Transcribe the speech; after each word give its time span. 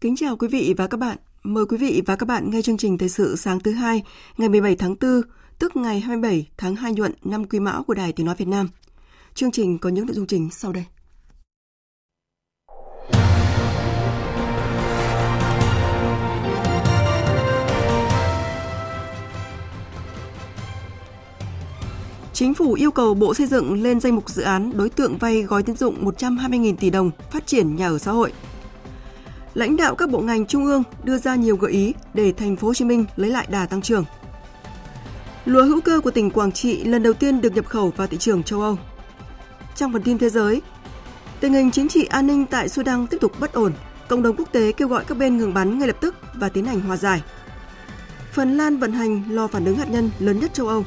Kính 0.00 0.16
chào 0.16 0.36
quý 0.36 0.48
vị 0.48 0.74
và 0.76 0.86
các 0.86 0.96
bạn. 0.96 1.18
Mời 1.42 1.66
quý 1.66 1.76
vị 1.76 2.02
và 2.06 2.16
các 2.16 2.26
bạn 2.26 2.50
nghe 2.50 2.62
chương 2.62 2.76
trình 2.76 2.98
thời 2.98 3.08
sự 3.08 3.36
sáng 3.36 3.60
thứ 3.60 3.72
hai, 3.72 4.02
ngày 4.36 4.48
17 4.48 4.76
tháng 4.76 4.94
4, 5.00 5.22
tức 5.58 5.76
ngày 5.76 6.00
27 6.00 6.48
tháng 6.56 6.76
2 6.76 6.92
nhuận 6.92 7.12
năm 7.24 7.44
Quý 7.44 7.60
Mão 7.60 7.82
của 7.84 7.94
Đài 7.94 8.12
Tiếng 8.12 8.26
nói 8.26 8.34
Việt 8.38 8.48
Nam. 8.48 8.68
Chương 9.34 9.50
trình 9.50 9.78
có 9.78 9.88
những 9.88 10.06
nội 10.06 10.14
dung 10.14 10.26
chính 10.26 10.50
sau 10.50 10.72
đây. 10.72 10.84
Chính 22.32 22.54
phủ 22.54 22.72
yêu 22.72 22.90
cầu 22.90 23.14
Bộ 23.14 23.34
Xây 23.34 23.46
dựng 23.46 23.82
lên 23.82 24.00
danh 24.00 24.14
mục 24.14 24.30
dự 24.30 24.42
án 24.42 24.72
đối 24.76 24.90
tượng 24.90 25.18
vay 25.18 25.42
gói 25.42 25.62
tín 25.62 25.76
dụng 25.76 26.04
120.000 26.04 26.76
tỷ 26.76 26.90
đồng 26.90 27.10
phát 27.30 27.46
triển 27.46 27.76
nhà 27.76 27.88
ở 27.88 27.98
xã 27.98 28.12
hội– 28.12 28.32
lãnh 29.54 29.76
đạo 29.76 29.94
các 29.94 30.10
bộ 30.10 30.20
ngành 30.20 30.46
trung 30.46 30.64
ương 30.64 30.82
đưa 31.04 31.18
ra 31.18 31.34
nhiều 31.34 31.56
gợi 31.56 31.72
ý 31.72 31.94
để 32.14 32.32
thành 32.32 32.56
phố 32.56 32.66
Hồ 32.68 32.74
Chí 32.74 32.84
Minh 32.84 33.04
lấy 33.16 33.30
lại 33.30 33.46
đà 33.50 33.66
tăng 33.66 33.82
trưởng. 33.82 34.04
Lúa 35.44 35.64
hữu 35.64 35.80
cơ 35.80 36.00
của 36.00 36.10
tỉnh 36.10 36.30
Quảng 36.30 36.52
Trị 36.52 36.84
lần 36.84 37.02
đầu 37.02 37.12
tiên 37.12 37.40
được 37.40 37.54
nhập 37.54 37.66
khẩu 37.66 37.92
vào 37.96 38.06
thị 38.06 38.16
trường 38.16 38.42
châu 38.42 38.60
Âu. 38.60 38.78
Trong 39.76 39.92
phần 39.92 40.02
tin 40.02 40.18
thế 40.18 40.30
giới, 40.30 40.62
tình 41.40 41.52
hình 41.52 41.70
chính 41.70 41.88
trị 41.88 42.04
an 42.04 42.26
ninh 42.26 42.46
tại 42.46 42.68
Sudan 42.68 43.06
tiếp 43.06 43.18
tục 43.20 43.32
bất 43.40 43.52
ổn, 43.52 43.72
cộng 44.08 44.22
đồng 44.22 44.36
quốc 44.36 44.52
tế 44.52 44.72
kêu 44.72 44.88
gọi 44.88 45.04
các 45.04 45.18
bên 45.18 45.36
ngừng 45.36 45.54
bắn 45.54 45.78
ngay 45.78 45.88
lập 45.88 45.96
tức 46.00 46.14
và 46.34 46.48
tiến 46.48 46.64
hành 46.64 46.80
hòa 46.80 46.96
giải. 46.96 47.22
Phần 48.32 48.56
Lan 48.56 48.76
vận 48.76 48.92
hành 48.92 49.22
lò 49.28 49.46
phản 49.46 49.64
ứng 49.64 49.76
hạt 49.76 49.90
nhân 49.90 50.10
lớn 50.18 50.40
nhất 50.40 50.54
châu 50.54 50.68
Âu. 50.68 50.84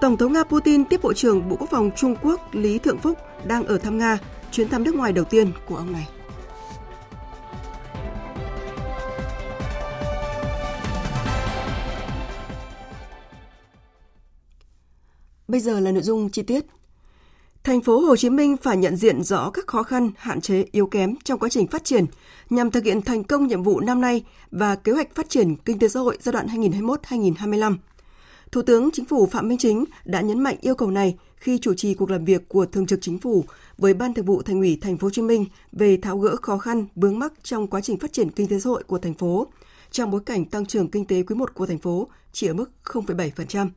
Tổng 0.00 0.16
thống 0.16 0.32
Nga 0.32 0.44
Putin 0.44 0.84
tiếp 0.84 1.00
Bộ 1.02 1.12
trưởng 1.12 1.48
Bộ 1.48 1.56
Quốc 1.56 1.70
phòng 1.70 1.90
Trung 1.96 2.16
Quốc 2.22 2.54
Lý 2.54 2.78
Thượng 2.78 2.98
Phúc 2.98 3.18
đang 3.44 3.66
ở 3.66 3.78
thăm 3.78 3.98
Nga, 3.98 4.18
chuyến 4.52 4.68
thăm 4.68 4.84
nước 4.84 4.94
ngoài 4.94 5.12
đầu 5.12 5.24
tiên 5.24 5.52
của 5.68 5.76
ông 5.76 5.92
này. 5.92 6.08
Bây 15.48 15.60
giờ 15.60 15.80
là 15.80 15.92
nội 15.92 16.02
dung 16.02 16.30
chi 16.30 16.42
tiết. 16.42 16.64
Thành 17.64 17.80
phố 17.80 18.00
Hồ 18.00 18.16
Chí 18.16 18.30
Minh 18.30 18.56
phải 18.56 18.76
nhận 18.76 18.96
diện 18.96 19.22
rõ 19.22 19.50
các 19.50 19.66
khó 19.66 19.82
khăn, 19.82 20.10
hạn 20.16 20.40
chế, 20.40 20.64
yếu 20.72 20.86
kém 20.86 21.14
trong 21.24 21.38
quá 21.38 21.48
trình 21.48 21.66
phát 21.66 21.84
triển 21.84 22.04
nhằm 22.50 22.70
thực 22.70 22.84
hiện 22.84 23.02
thành 23.02 23.24
công 23.24 23.46
nhiệm 23.46 23.62
vụ 23.62 23.80
năm 23.80 24.00
nay 24.00 24.24
và 24.50 24.76
kế 24.76 24.92
hoạch 24.92 25.14
phát 25.14 25.28
triển 25.28 25.56
kinh 25.56 25.78
tế 25.78 25.88
xã 25.88 26.00
hội 26.00 26.18
giai 26.20 26.32
đoạn 26.32 26.46
2021-2025. 26.46 27.76
Thủ 28.52 28.62
tướng 28.62 28.90
Chính 28.92 29.04
phủ 29.04 29.26
Phạm 29.26 29.48
Minh 29.48 29.58
Chính 29.58 29.84
đã 30.04 30.20
nhấn 30.20 30.40
mạnh 30.42 30.56
yêu 30.60 30.74
cầu 30.74 30.90
này 30.90 31.16
khi 31.36 31.58
chủ 31.58 31.74
trì 31.74 31.94
cuộc 31.94 32.10
làm 32.10 32.24
việc 32.24 32.48
của 32.48 32.66
Thường 32.66 32.86
trực 32.86 32.98
Chính 33.02 33.18
phủ 33.18 33.44
với 33.78 33.94
Ban 33.94 34.14
Thường 34.14 34.26
vụ 34.26 34.42
Thành 34.42 34.60
ủy 34.60 34.78
Thành 34.80 34.98
phố 34.98 35.06
Hồ 35.06 35.10
Chí 35.10 35.22
Minh 35.22 35.46
về 35.72 35.96
tháo 35.96 36.18
gỡ 36.18 36.36
khó 36.42 36.58
khăn, 36.58 36.86
vướng 36.96 37.18
mắc 37.18 37.32
trong 37.42 37.66
quá 37.66 37.80
trình 37.80 37.98
phát 37.98 38.12
triển 38.12 38.30
kinh 38.30 38.48
tế 38.48 38.60
xã 38.60 38.70
hội 38.70 38.82
của 38.84 38.98
thành 38.98 39.14
phố 39.14 39.46
trong 39.90 40.10
bối 40.10 40.20
cảnh 40.26 40.44
tăng 40.44 40.66
trưởng 40.66 40.90
kinh 40.90 41.04
tế 41.04 41.22
quý 41.22 41.34
1 41.34 41.54
của 41.54 41.66
thành 41.66 41.78
phố 41.78 42.08
chỉ 42.32 42.46
ở 42.46 42.54
mức 42.54 42.70
0,7%. 42.84 43.68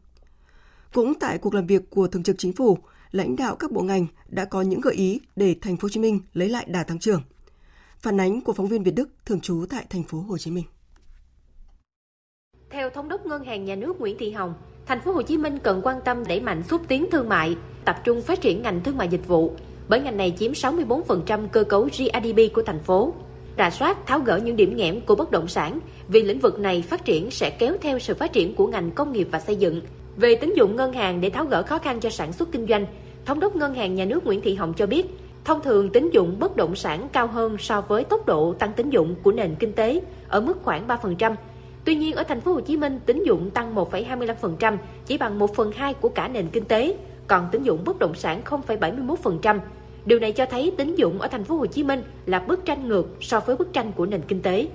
Cũng 0.94 1.14
tại 1.20 1.38
cuộc 1.38 1.54
làm 1.54 1.68
việc 1.68 1.90
của 1.90 2.08
Thường 2.08 2.24
trực 2.24 2.36
Chính 2.38 2.54
phủ, 2.54 2.78
lãnh 3.12 3.36
đạo 3.36 3.56
các 3.56 3.72
bộ 3.72 3.82
ngành 3.82 4.06
đã 4.28 4.46
có 4.46 4.62
những 4.62 4.82
gợi 4.82 4.94
ý 4.94 5.20
để 5.36 5.56
thành 5.62 5.78
phố 5.78 5.86
Hồ 5.86 5.90
Chí 5.90 6.00
Minh 6.00 6.20
lấy 6.34 6.50
lại 6.50 6.66
đà 6.68 6.84
tăng 6.84 7.00
trưởng. 7.00 7.22
Phản 8.00 8.20
ánh 8.20 8.42
của 8.42 8.54
phóng 8.54 8.68
viên 8.68 8.84
Việt 8.84 8.96
Đức 8.96 9.10
thường 9.26 9.42
trú 9.42 9.66
tại 9.70 9.86
thành 9.90 10.04
phố 10.04 10.20
Hồ 10.20 10.38
Chí 10.38 10.52
Minh. 10.52 10.64
Theo 12.70 12.90
thống 12.90 13.10
đốc 13.10 13.26
Ngân 13.26 13.44
hàng 13.44 13.66
Nhà 13.66 13.76
nước 13.76 14.00
Nguyễn 14.00 14.18
Thị 14.20 14.32
Hồng, 14.32 14.54
thành 14.86 15.02
phố 15.02 15.12
Hồ 15.12 15.22
Chí 15.22 15.38
Minh 15.38 15.60
cần 15.64 15.82
quan 15.84 15.98
tâm 16.06 16.24
đẩy 16.28 16.42
mạnh 16.42 16.64
xúc 16.64 16.82
tiến 16.88 17.06
thương 17.12 17.30
mại, 17.30 17.58
tập 17.86 18.02
trung 18.04 18.22
phát 18.22 18.42
triển 18.42 18.62
ngành 18.62 18.84
thương 18.84 18.98
mại 18.98 19.08
dịch 19.08 19.28
vụ, 19.28 19.54
bởi 19.90 20.00
ngành 20.00 20.18
này 20.18 20.36
chiếm 20.40 20.52
64% 20.52 21.48
cơ 21.48 21.64
cấu 21.64 21.84
GDP 21.84 22.54
của 22.54 22.64
thành 22.64 22.80
phố. 22.80 23.14
Rà 23.58 23.70
soát 23.70 23.98
tháo 24.06 24.20
gỡ 24.20 24.38
những 24.38 24.56
điểm 24.56 24.76
nghẽn 24.78 25.02
của 25.06 25.16
bất 25.16 25.32
động 25.32 25.48
sản, 25.48 25.80
vì 26.08 26.24
lĩnh 26.24 26.40
vực 26.40 26.60
này 26.60 26.82
phát 26.82 27.06
triển 27.06 27.32
sẽ 27.32 27.50
kéo 27.50 27.78
theo 27.82 28.00
sự 28.00 28.14
phát 28.14 28.34
triển 28.34 28.56
của 28.56 28.68
ngành 28.68 28.92
công 28.92 29.14
nghiệp 29.14 29.28
và 29.32 29.40
xây 29.40 29.56
dựng, 29.56 29.82
về 30.20 30.36
tín 30.36 30.54
dụng 30.54 30.76
ngân 30.76 30.94
hàng 30.94 31.22
để 31.22 31.30
tháo 31.30 31.46
gỡ 31.46 31.64
khó 31.64 31.78
khăn 31.78 32.00
cho 32.00 32.10
sản 32.10 32.34
xuất 32.34 32.52
kinh 32.52 32.68
doanh, 32.68 32.86
Thống 33.26 33.40
đốc 33.40 33.56
Ngân 33.56 33.74
hàng 33.74 33.96
Nhà 33.96 34.06
nước 34.06 34.26
Nguyễn 34.26 34.42
Thị 34.42 34.56
Hồng 34.56 34.74
cho 34.74 34.86
biết, 34.86 35.06
thông 35.46 35.62
thường 35.62 35.90
tín 35.90 36.10
dụng 36.10 36.40
bất 36.40 36.56
động 36.56 36.76
sản 36.76 37.08
cao 37.14 37.28
hơn 37.28 37.58
so 37.60 37.82
với 37.82 38.04
tốc 38.04 38.26
độ 38.26 38.54
tăng 38.54 38.74
tín 38.74 38.90
dụng 38.90 39.16
của 39.24 39.32
nền 39.32 39.56
kinh 39.60 39.74
tế 39.74 40.02
ở 40.28 40.42
mức 40.42 40.58
khoảng 40.64 40.88
3%. 40.88 41.36
Tuy 41.86 41.96
nhiên 41.96 42.16
ở 42.16 42.24
thành 42.24 42.42
phố 42.42 42.54
Hồ 42.54 42.60
Chí 42.60 42.78
Minh, 42.78 43.00
tín 43.06 43.24
dụng 43.24 43.50
tăng 43.50 43.76
1,25%, 43.76 44.78
chỉ 45.06 45.18
bằng 45.18 45.40
1 45.40 45.56
phần 45.56 45.72
2 45.72 45.94
của 45.94 46.10
cả 46.10 46.28
nền 46.28 46.48
kinh 46.48 46.66
tế, 46.66 46.96
còn 47.28 47.48
tín 47.52 47.64
dụng 47.64 47.84
bất 47.86 48.00
động 48.00 48.16
sản 48.16 48.42
0,71%. 48.46 49.60
Điều 50.06 50.20
này 50.20 50.32
cho 50.32 50.46
thấy 50.46 50.74
tín 50.78 50.96
dụng 50.96 51.22
ở 51.22 51.28
thành 51.28 51.44
phố 51.44 51.56
Hồ 51.56 51.66
Chí 51.66 51.84
Minh 51.84 52.04
là 52.26 52.40
bức 52.40 52.66
tranh 52.66 52.88
ngược 52.88 53.08
so 53.22 53.40
với 53.40 53.56
bức 53.56 53.74
tranh 53.74 53.92
của 53.92 54.06
nền 54.06 54.22
kinh 54.22 54.42
tế 54.42 54.68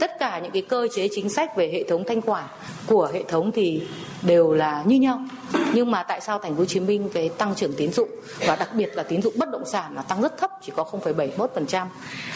tất 0.00 0.18
cả 0.18 0.38
những 0.38 0.52
cái 0.52 0.62
cơ 0.62 0.88
chế 0.94 1.08
chính 1.12 1.28
sách 1.28 1.56
về 1.56 1.70
hệ 1.72 1.84
thống 1.84 2.04
thanh 2.06 2.20
khoản 2.20 2.44
của 2.86 3.10
hệ 3.14 3.22
thống 3.22 3.52
thì 3.52 3.82
đều 4.22 4.52
là 4.52 4.82
như 4.86 4.96
nhau 4.96 5.20
nhưng 5.72 5.90
mà 5.90 6.02
tại 6.02 6.20
sao 6.20 6.38
thành 6.38 6.52
phố 6.52 6.58
Hồ 6.58 6.64
Chí 6.64 6.80
Minh 6.80 7.08
cái 7.12 7.28
tăng 7.28 7.54
trưởng 7.54 7.72
tín 7.72 7.92
dụng 7.92 8.08
và 8.46 8.56
đặc 8.56 8.74
biệt 8.74 8.96
là 8.96 9.02
tín 9.02 9.22
dụng 9.22 9.34
bất 9.36 9.50
động 9.50 9.64
sản 9.66 9.94
là 9.94 10.02
tăng 10.02 10.22
rất 10.22 10.38
thấp 10.38 10.50
chỉ 10.62 10.72
có 10.76 10.84
0,71% 11.04 11.86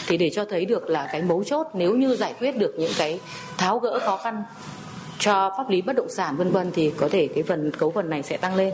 thì 0.07 0.17
để 0.17 0.29
cho 0.29 0.45
thấy 0.45 0.65
được 0.65 0.89
là 0.89 1.09
cái 1.11 1.21
mấu 1.21 1.43
chốt 1.43 1.67
nếu 1.73 1.95
như 1.95 2.15
giải 2.15 2.33
quyết 2.39 2.57
được 2.57 2.73
những 2.77 2.91
cái 2.97 3.19
tháo 3.57 3.79
gỡ 3.79 3.99
khó 3.99 4.17
khăn 4.17 4.43
cho 5.19 5.53
pháp 5.57 5.69
lý 5.69 5.81
bất 5.81 5.95
động 5.95 6.09
sản 6.09 6.37
vân 6.37 6.51
vân 6.51 6.71
thì 6.71 6.91
có 6.97 7.09
thể 7.09 7.27
cái 7.27 7.43
phần 7.43 7.71
cấu 7.71 7.91
phần 7.91 8.09
này 8.09 8.23
sẽ 8.23 8.37
tăng 8.37 8.55
lên. 8.55 8.73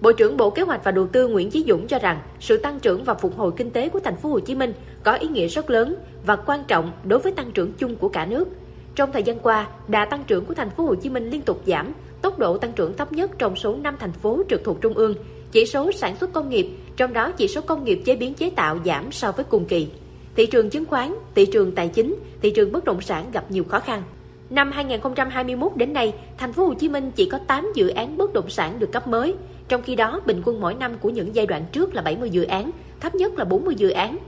Bộ 0.00 0.12
trưởng 0.12 0.36
Bộ 0.36 0.50
Kế 0.50 0.62
hoạch 0.62 0.84
và 0.84 0.90
Đầu 0.90 1.06
tư 1.06 1.28
Nguyễn 1.28 1.50
Chí 1.50 1.64
Dũng 1.68 1.86
cho 1.86 1.98
rằng 1.98 2.20
sự 2.40 2.56
tăng 2.56 2.80
trưởng 2.80 3.04
và 3.04 3.14
phục 3.14 3.36
hồi 3.36 3.52
kinh 3.56 3.70
tế 3.70 3.88
của 3.88 4.00
thành 4.00 4.16
phố 4.16 4.28
Hồ 4.28 4.40
Chí 4.40 4.54
Minh 4.54 4.72
có 5.02 5.12
ý 5.12 5.28
nghĩa 5.28 5.48
rất 5.48 5.70
lớn 5.70 5.94
và 6.26 6.36
quan 6.36 6.64
trọng 6.68 6.92
đối 7.04 7.18
với 7.18 7.32
tăng 7.32 7.52
trưởng 7.52 7.72
chung 7.72 7.96
của 7.96 8.08
cả 8.08 8.26
nước. 8.26 8.48
Trong 8.94 9.12
thời 9.12 9.22
gian 9.22 9.38
qua, 9.38 9.68
đà 9.88 10.04
tăng 10.04 10.24
trưởng 10.26 10.44
của 10.44 10.54
thành 10.54 10.70
phố 10.70 10.84
Hồ 10.84 10.94
Chí 10.94 11.10
Minh 11.10 11.30
liên 11.30 11.42
tục 11.42 11.62
giảm, 11.66 11.92
tốc 12.22 12.38
độ 12.38 12.58
tăng 12.58 12.72
trưởng 12.72 12.96
thấp 12.96 13.12
nhất 13.12 13.30
trong 13.38 13.56
số 13.56 13.76
5 13.82 13.96
thành 14.00 14.12
phố 14.12 14.42
trực 14.48 14.64
thuộc 14.64 14.80
trung 14.80 14.94
ương. 14.94 15.14
Chỉ 15.52 15.66
số 15.66 15.92
sản 15.92 16.16
xuất 16.16 16.32
công 16.32 16.48
nghiệp, 16.48 16.68
trong 16.96 17.12
đó 17.12 17.32
chỉ 17.32 17.48
số 17.48 17.60
công 17.60 17.84
nghiệp 17.84 18.02
chế 18.04 18.16
biến 18.16 18.34
chế 18.34 18.50
tạo 18.50 18.78
giảm 18.84 19.12
so 19.12 19.32
với 19.32 19.44
cùng 19.44 19.64
kỳ. 19.64 19.88
Thị 20.36 20.46
trường 20.46 20.70
chứng 20.70 20.84
khoán, 20.84 21.14
thị 21.34 21.46
trường 21.46 21.74
tài 21.74 21.88
chính, 21.88 22.14
thị 22.42 22.50
trường 22.50 22.72
bất 22.72 22.84
động 22.84 23.00
sản 23.00 23.30
gặp 23.32 23.50
nhiều 23.50 23.64
khó 23.64 23.80
khăn. 23.80 24.02
Năm 24.50 24.72
2021 24.72 25.76
đến 25.76 25.92
nay, 25.92 26.14
thành 26.38 26.52
phố 26.52 26.64
Hồ 26.64 26.74
Chí 26.74 26.88
Minh 26.88 27.10
chỉ 27.10 27.28
có 27.28 27.38
8 27.46 27.72
dự 27.74 27.88
án 27.88 28.16
bất 28.16 28.32
động 28.32 28.50
sản 28.50 28.78
được 28.78 28.92
cấp 28.92 29.08
mới, 29.08 29.34
trong 29.68 29.82
khi 29.82 29.96
đó 29.96 30.20
bình 30.26 30.42
quân 30.44 30.60
mỗi 30.60 30.74
năm 30.74 30.92
của 31.00 31.10
những 31.10 31.34
giai 31.34 31.46
đoạn 31.46 31.64
trước 31.72 31.94
là 31.94 32.02
70 32.02 32.30
dự 32.30 32.44
án, 32.44 32.70
thấp 33.00 33.14
nhất 33.14 33.38
là 33.38 33.44
40 33.44 33.74
dự 33.74 33.90
án. 33.90 34.18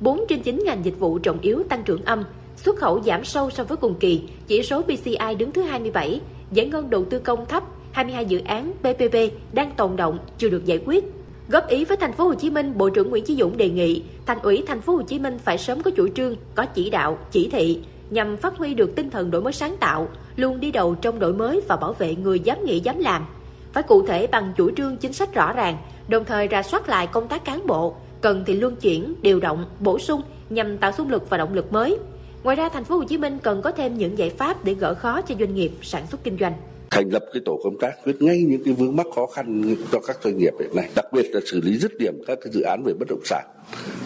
4 0.00 0.24
trên 0.28 0.42
9 0.42 0.62
ngành 0.64 0.84
dịch 0.84 0.98
vụ 0.98 1.18
trọng 1.18 1.40
yếu 1.40 1.62
tăng 1.68 1.82
trưởng 1.82 2.02
âm, 2.04 2.24
xuất 2.56 2.76
khẩu 2.76 3.02
giảm 3.02 3.24
sâu 3.24 3.50
so 3.50 3.64
với 3.64 3.76
cùng 3.76 3.94
kỳ, 4.00 4.22
chỉ 4.46 4.62
số 4.62 4.82
PCI 4.82 5.34
đứng 5.38 5.52
thứ 5.52 5.62
27, 5.62 6.20
giải 6.52 6.66
ngân 6.66 6.90
đầu 6.90 7.04
tư 7.04 7.18
công 7.18 7.46
thấp, 7.46 7.64
22 7.92 8.24
dự 8.24 8.40
án 8.44 8.72
PPP 8.72 9.16
đang 9.52 9.70
tồn 9.76 9.96
động 9.96 10.18
chưa 10.38 10.48
được 10.48 10.64
giải 10.64 10.78
quyết. 10.86 11.04
Góp 11.48 11.68
ý 11.68 11.84
với 11.84 11.96
thành 11.96 12.12
phố 12.12 12.24
Hồ 12.24 12.34
Chí 12.34 12.50
Minh, 12.50 12.78
Bộ 12.78 12.90
trưởng 12.90 13.10
Nguyễn 13.10 13.24
Chí 13.24 13.36
Dũng 13.36 13.56
đề 13.56 13.68
nghị 13.68 14.02
thành 14.26 14.38
ủy 14.42 14.64
thành 14.66 14.80
phố 14.80 14.92
Hồ 14.92 15.02
Chí 15.02 15.18
Minh 15.18 15.38
phải 15.44 15.58
sớm 15.58 15.82
có 15.82 15.90
chủ 15.90 16.08
trương, 16.08 16.36
có 16.54 16.66
chỉ 16.66 16.90
đạo, 16.90 17.18
chỉ 17.30 17.48
thị 17.48 17.78
nhằm 18.10 18.36
phát 18.36 18.56
huy 18.56 18.74
được 18.74 18.96
tinh 18.96 19.10
thần 19.10 19.30
đổi 19.30 19.42
mới 19.42 19.52
sáng 19.52 19.76
tạo, 19.80 20.08
luôn 20.36 20.60
đi 20.60 20.70
đầu 20.70 20.94
trong 20.94 21.18
đổi 21.18 21.32
mới 21.32 21.60
và 21.68 21.76
bảo 21.76 21.92
vệ 21.92 22.14
người 22.14 22.40
dám 22.40 22.64
nghĩ 22.64 22.80
dám 22.80 22.98
làm. 22.98 23.26
Phải 23.72 23.82
cụ 23.82 24.06
thể 24.06 24.26
bằng 24.26 24.52
chủ 24.56 24.70
trương 24.70 24.96
chính 24.96 25.12
sách 25.12 25.34
rõ 25.34 25.52
ràng, 25.52 25.76
đồng 26.08 26.24
thời 26.24 26.48
ra 26.48 26.62
soát 26.62 26.88
lại 26.88 27.06
công 27.06 27.28
tác 27.28 27.44
cán 27.44 27.66
bộ, 27.66 27.94
cần 28.20 28.44
thì 28.46 28.54
luân 28.54 28.76
chuyển, 28.76 29.14
điều 29.22 29.40
động, 29.40 29.64
bổ 29.80 29.98
sung 29.98 30.22
nhằm 30.50 30.78
tạo 30.78 30.92
xung 30.92 31.10
lực 31.10 31.30
và 31.30 31.36
động 31.36 31.54
lực 31.54 31.72
mới. 31.72 31.98
Ngoài 32.42 32.56
ra 32.56 32.68
thành 32.68 32.84
phố 32.84 32.96
Hồ 32.96 33.04
Chí 33.04 33.18
Minh 33.18 33.38
cần 33.42 33.62
có 33.62 33.70
thêm 33.70 33.98
những 33.98 34.18
giải 34.18 34.30
pháp 34.30 34.64
để 34.64 34.74
gỡ 34.74 34.94
khó 34.94 35.20
cho 35.22 35.34
doanh 35.38 35.54
nghiệp 35.54 35.70
sản 35.82 36.06
xuất 36.10 36.24
kinh 36.24 36.36
doanh. 36.40 36.52
thành 36.90 37.08
lập 37.12 37.22
cái 37.32 37.42
tổ 37.44 37.60
công 37.64 37.78
tác 37.78 37.92
quyết 38.04 38.22
ngay 38.22 38.42
những 38.42 38.64
cái 38.64 38.74
vướng 38.74 38.96
mắc 38.96 39.06
khó 39.14 39.26
khăn 39.26 39.76
cho 39.92 40.00
các 40.06 40.16
doanh 40.24 40.38
nghiệp 40.38 40.52
hiện 40.60 40.76
nay 40.76 40.88
đặc 40.94 41.04
biệt 41.12 41.30
là 41.32 41.40
xử 41.46 41.60
lý 41.60 41.78
dứt 41.78 41.92
điểm 41.98 42.14
các 42.26 42.38
cái 42.42 42.52
dự 42.52 42.60
án 42.60 42.82
về 42.84 42.92
bất 42.98 43.08
động 43.08 43.20
sản 43.24 43.44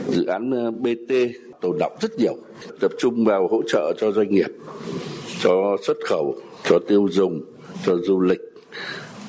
dự 0.09 0.27
án 0.27 0.51
ờ, 0.51 0.71
BT 0.71 1.15
tồn 1.61 1.77
động 1.79 1.97
rất 2.01 2.11
nhiều 2.19 2.37
tập 2.81 2.91
trung 2.99 3.25
vào 3.25 3.49
hỗ 3.49 3.63
trợ 3.69 3.93
cho 4.01 4.13
doanh 4.13 4.31
nghiệp 4.31 4.51
cho 5.43 5.77
xuất 5.87 5.97
khẩu 6.09 6.35
cho 6.65 6.79
tiêu 6.89 7.09
dùng 7.11 7.41
cho 7.87 7.97
du 7.97 8.21
lịch 8.21 8.54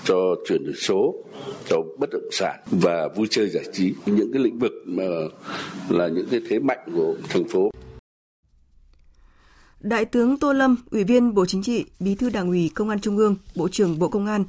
cho 0.06 0.16
chuyển 0.48 0.66
đổi 0.66 0.76
số 0.76 1.16
cho 1.70 1.78
bất 2.00 2.10
động 2.12 2.30
sản 2.32 2.60
và 2.72 3.08
vui 3.16 3.28
chơi 3.30 3.50
giải 3.50 3.66
trí 3.74 3.94
những 4.06 4.32
cái 4.34 4.44
lĩnh 4.44 4.60
vực 4.60 4.72
mà 4.86 5.04
là 5.90 6.08
những 6.08 6.28
cái 6.32 6.42
thế 6.50 6.60
mạnh 6.60 6.80
của 6.96 7.16
thành 7.30 7.48
phố 7.48 7.70
Đại 9.80 10.06
tướng 10.06 10.40
Tô 10.40 10.54
Lâm, 10.54 10.76
Ủy 10.92 11.04
viên 11.04 11.34
Bộ 11.34 11.46
Chính 11.46 11.64
trị, 11.64 11.86
Bí 12.00 12.16
thư 12.16 12.30
Đảng 12.30 12.48
ủy 12.48 12.72
Công 12.76 12.90
an 12.90 13.00
Trung 13.00 13.18
ương, 13.18 13.36
Bộ 13.56 13.68
trưởng 13.68 14.00
Bộ 14.00 14.08
Công 14.08 14.26
an 14.26 14.44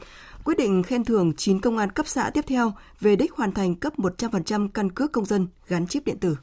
quyết 0.44 0.58
định 0.58 0.82
khen 0.82 1.04
thưởng 1.04 1.32
9 1.36 1.60
công 1.60 1.78
an 1.78 1.90
cấp 1.90 2.06
xã 2.08 2.30
tiếp 2.30 2.44
theo 2.46 2.72
về 3.00 3.16
đích 3.16 3.32
hoàn 3.32 3.52
thành 3.52 3.74
cấp 3.74 3.98
100% 3.98 4.68
căn 4.74 4.90
cước 4.90 5.12
công 5.12 5.24
dân 5.24 5.46
gắn 5.68 5.86
chip 5.86 6.04
điện 6.04 6.18
tử. 6.18 6.36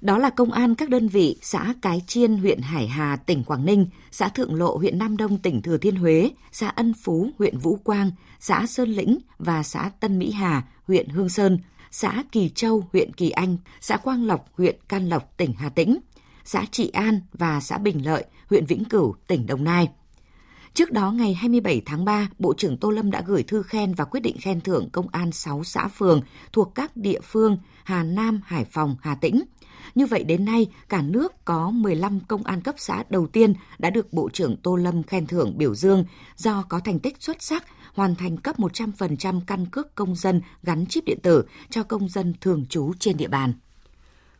Đó 0.00 0.18
là 0.18 0.30
công 0.30 0.52
an 0.52 0.74
các 0.74 0.88
đơn 0.88 1.08
vị 1.08 1.36
xã 1.42 1.74
Cái 1.82 2.02
Chiên, 2.06 2.36
huyện 2.36 2.60
Hải 2.60 2.88
Hà, 2.88 3.16
tỉnh 3.16 3.44
Quảng 3.44 3.64
Ninh, 3.64 3.86
xã 4.10 4.28
Thượng 4.28 4.54
Lộ, 4.54 4.76
huyện 4.76 4.98
Nam 4.98 5.16
Đông, 5.16 5.38
tỉnh 5.38 5.62
Thừa 5.62 5.78
Thiên 5.78 5.96
Huế, 5.96 6.30
xã 6.52 6.68
Ân 6.68 6.92
Phú, 7.02 7.30
huyện 7.38 7.58
Vũ 7.58 7.76
Quang, 7.84 8.10
xã 8.40 8.66
Sơn 8.66 8.88
Lĩnh 8.88 9.18
và 9.38 9.62
xã 9.62 9.90
Tân 10.00 10.18
Mỹ 10.18 10.30
Hà, 10.30 10.62
huyện 10.86 11.08
Hương 11.08 11.28
Sơn, 11.28 11.58
xã 11.90 12.22
Kỳ 12.32 12.48
Châu, 12.48 12.88
huyện 12.92 13.12
Kỳ 13.12 13.30
Anh, 13.30 13.56
xã 13.80 13.96
Quang 13.96 14.26
Lộc, 14.26 14.46
huyện 14.52 14.76
Can 14.88 15.08
Lộc, 15.08 15.36
tỉnh 15.36 15.52
Hà 15.52 15.68
Tĩnh, 15.68 15.98
xã 16.44 16.64
Trị 16.70 16.88
An 16.88 17.20
và 17.32 17.60
xã 17.60 17.78
Bình 17.78 18.04
Lợi, 18.04 18.24
huyện 18.46 18.66
Vĩnh 18.66 18.84
Cửu, 18.84 19.14
tỉnh 19.26 19.46
Đồng 19.46 19.64
Nai. 19.64 19.88
Trước 20.74 20.92
đó, 20.92 21.10
ngày 21.10 21.34
27 21.34 21.82
tháng 21.86 22.04
3, 22.04 22.28
Bộ 22.38 22.54
trưởng 22.54 22.76
Tô 22.76 22.90
Lâm 22.90 23.10
đã 23.10 23.22
gửi 23.26 23.42
thư 23.42 23.62
khen 23.62 23.94
và 23.94 24.04
quyết 24.04 24.20
định 24.20 24.36
khen 24.40 24.60
thưởng 24.60 24.88
công 24.92 25.08
an 25.12 25.32
6 25.32 25.64
xã 25.64 25.88
phường 25.88 26.22
thuộc 26.52 26.74
các 26.74 26.96
địa 26.96 27.20
phương 27.22 27.58
Hà 27.84 28.02
Nam, 28.02 28.40
Hải 28.44 28.64
Phòng, 28.64 28.96
Hà 29.00 29.14
Tĩnh. 29.14 29.42
Như 29.94 30.06
vậy 30.06 30.24
đến 30.24 30.44
nay, 30.44 30.66
cả 30.88 31.02
nước 31.02 31.44
có 31.44 31.70
15 31.70 32.20
công 32.28 32.42
an 32.42 32.60
cấp 32.60 32.74
xã 32.78 33.04
đầu 33.10 33.26
tiên 33.26 33.54
đã 33.78 33.90
được 33.90 34.12
Bộ 34.12 34.28
trưởng 34.32 34.56
Tô 34.56 34.76
Lâm 34.76 35.02
khen 35.02 35.26
thưởng 35.26 35.58
biểu 35.58 35.74
dương 35.74 36.04
do 36.36 36.64
có 36.68 36.80
thành 36.80 36.98
tích 36.98 37.16
xuất 37.20 37.42
sắc 37.42 37.64
hoàn 37.94 38.14
thành 38.14 38.36
cấp 38.36 38.58
100% 38.58 39.40
căn 39.46 39.66
cước 39.66 39.94
công 39.94 40.14
dân 40.14 40.40
gắn 40.62 40.86
chip 40.86 41.04
điện 41.04 41.18
tử 41.22 41.44
cho 41.70 41.82
công 41.82 42.08
dân 42.08 42.34
thường 42.40 42.66
trú 42.68 42.92
trên 42.98 43.16
địa 43.16 43.28
bàn. 43.28 43.52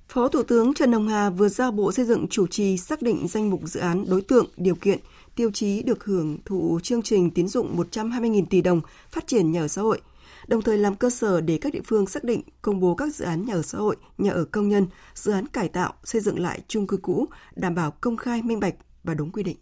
Phó 0.09 0.29
Thủ 0.29 0.43
tướng 0.43 0.75
Trần 0.75 0.93
Hồng 0.93 1.09
Hà 1.09 1.31
vừa 1.31 1.49
giao 1.49 1.71
Bộ 1.73 1.93
Xây 1.93 2.05
dựng 2.05 2.27
chủ 2.29 2.47
trì 2.47 2.77
xác 2.77 3.03
định 3.03 3.29
danh 3.29 3.51
mục 3.51 3.61
dự 3.65 3.81
án 3.81 4.05
đối 4.09 4.23
tượng, 4.23 4.47
điều 4.57 4.75
kiện, 4.75 4.99
tiêu 5.37 5.51
chí 5.51 5.83
được 5.83 6.05
hưởng 6.05 6.39
thụ 6.45 6.81
chương 6.83 7.03
trình 7.03 7.31
tín 7.31 7.49
dụng 7.49 7.77
120.000 7.77 8.45
tỷ 8.51 8.63
đồng 8.63 8.81
phát 9.11 9.27
triển 9.27 9.53
nhà 9.53 9.61
ở 9.61 9.69
xã 9.69 9.83
hội, 9.83 10.01
đồng 10.50 10.62
thời 10.62 10.79
làm 10.79 10.94
cơ 10.94 11.11
sở 11.11 11.41
để 11.41 11.58
các 11.61 11.73
địa 11.73 11.81
phương 11.85 12.06
xác 12.06 12.25
định 12.25 12.43
công 12.62 12.81
bố 12.81 12.94
các 12.94 13.14
dự 13.14 13.25
án 13.25 13.44
nhà 13.44 13.55
ở 13.55 13.62
xã 13.62 13.79
hội, 13.79 13.97
nhà 14.19 14.31
ở 14.31 14.44
công 14.44 14.69
nhân, 14.69 14.87
dự 15.14 15.32
án 15.32 15.47
cải 15.47 15.69
tạo, 15.69 15.93
xây 16.05 16.20
dựng 16.20 16.38
lại 16.38 16.61
chung 16.69 16.87
cư 16.87 16.97
cũ, 16.97 17.26
đảm 17.56 17.75
bảo 17.75 17.91
công 17.91 18.17
khai, 18.17 18.43
minh 18.43 18.61
bạch 18.61 18.75
và 19.05 19.14
đúng 19.14 19.31
quy 19.31 19.43
định. 19.43 19.56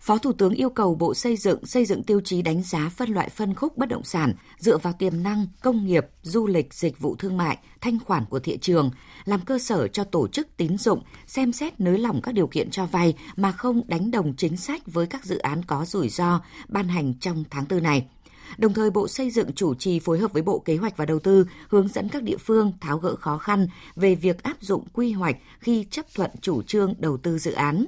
Phó 0.00 0.18
Thủ 0.18 0.32
tướng 0.32 0.54
yêu 0.54 0.70
cầu 0.70 0.94
Bộ 0.94 1.14
Xây 1.14 1.36
dựng 1.36 1.66
xây 1.66 1.84
dựng 1.84 2.02
tiêu 2.02 2.20
chí 2.20 2.42
đánh 2.42 2.62
giá 2.62 2.90
phân 2.96 3.10
loại 3.10 3.28
phân 3.28 3.54
khúc 3.54 3.78
bất 3.78 3.88
động 3.88 4.04
sản 4.04 4.34
dựa 4.58 4.78
vào 4.78 4.92
tiềm 4.92 5.22
năng, 5.22 5.46
công 5.62 5.86
nghiệp, 5.86 6.06
du 6.22 6.46
lịch, 6.46 6.74
dịch 6.74 6.98
vụ 6.98 7.16
thương 7.16 7.36
mại, 7.36 7.58
thanh 7.80 7.98
khoản 8.04 8.24
của 8.24 8.38
thị 8.38 8.58
trường, 8.58 8.90
làm 9.24 9.40
cơ 9.40 9.58
sở 9.58 9.88
cho 9.88 10.04
tổ 10.04 10.28
chức 10.28 10.56
tín 10.56 10.78
dụng 10.78 11.02
xem 11.26 11.52
xét 11.52 11.80
nới 11.80 11.98
lỏng 11.98 12.20
các 12.22 12.32
điều 12.32 12.46
kiện 12.46 12.70
cho 12.70 12.86
vay 12.86 13.14
mà 13.36 13.52
không 13.52 13.82
đánh 13.86 14.10
đồng 14.10 14.34
chính 14.36 14.56
sách 14.56 14.82
với 14.86 15.06
các 15.06 15.24
dự 15.24 15.38
án 15.38 15.64
có 15.64 15.84
rủi 15.84 16.08
ro 16.08 16.40
ban 16.68 16.88
hành 16.88 17.14
trong 17.20 17.44
tháng 17.50 17.66
tư 17.66 17.80
này. 17.80 18.06
Đồng 18.58 18.74
thời 18.74 18.90
Bộ 18.90 19.08
Xây 19.08 19.30
dựng 19.30 19.52
chủ 19.52 19.74
trì 19.74 20.00
phối 20.00 20.18
hợp 20.18 20.32
với 20.32 20.42
Bộ 20.42 20.58
Kế 20.58 20.76
hoạch 20.76 20.96
và 20.96 21.06
Đầu 21.06 21.18
tư 21.18 21.46
hướng 21.68 21.88
dẫn 21.88 22.08
các 22.08 22.22
địa 22.22 22.36
phương 22.36 22.72
tháo 22.80 22.98
gỡ 22.98 23.16
khó 23.16 23.38
khăn 23.38 23.66
về 23.96 24.14
việc 24.14 24.42
áp 24.42 24.56
dụng 24.60 24.84
quy 24.92 25.12
hoạch 25.12 25.36
khi 25.58 25.86
chấp 25.90 26.06
thuận 26.14 26.30
chủ 26.40 26.62
trương 26.62 26.94
đầu 26.98 27.16
tư 27.16 27.38
dự 27.38 27.52
án. 27.52 27.86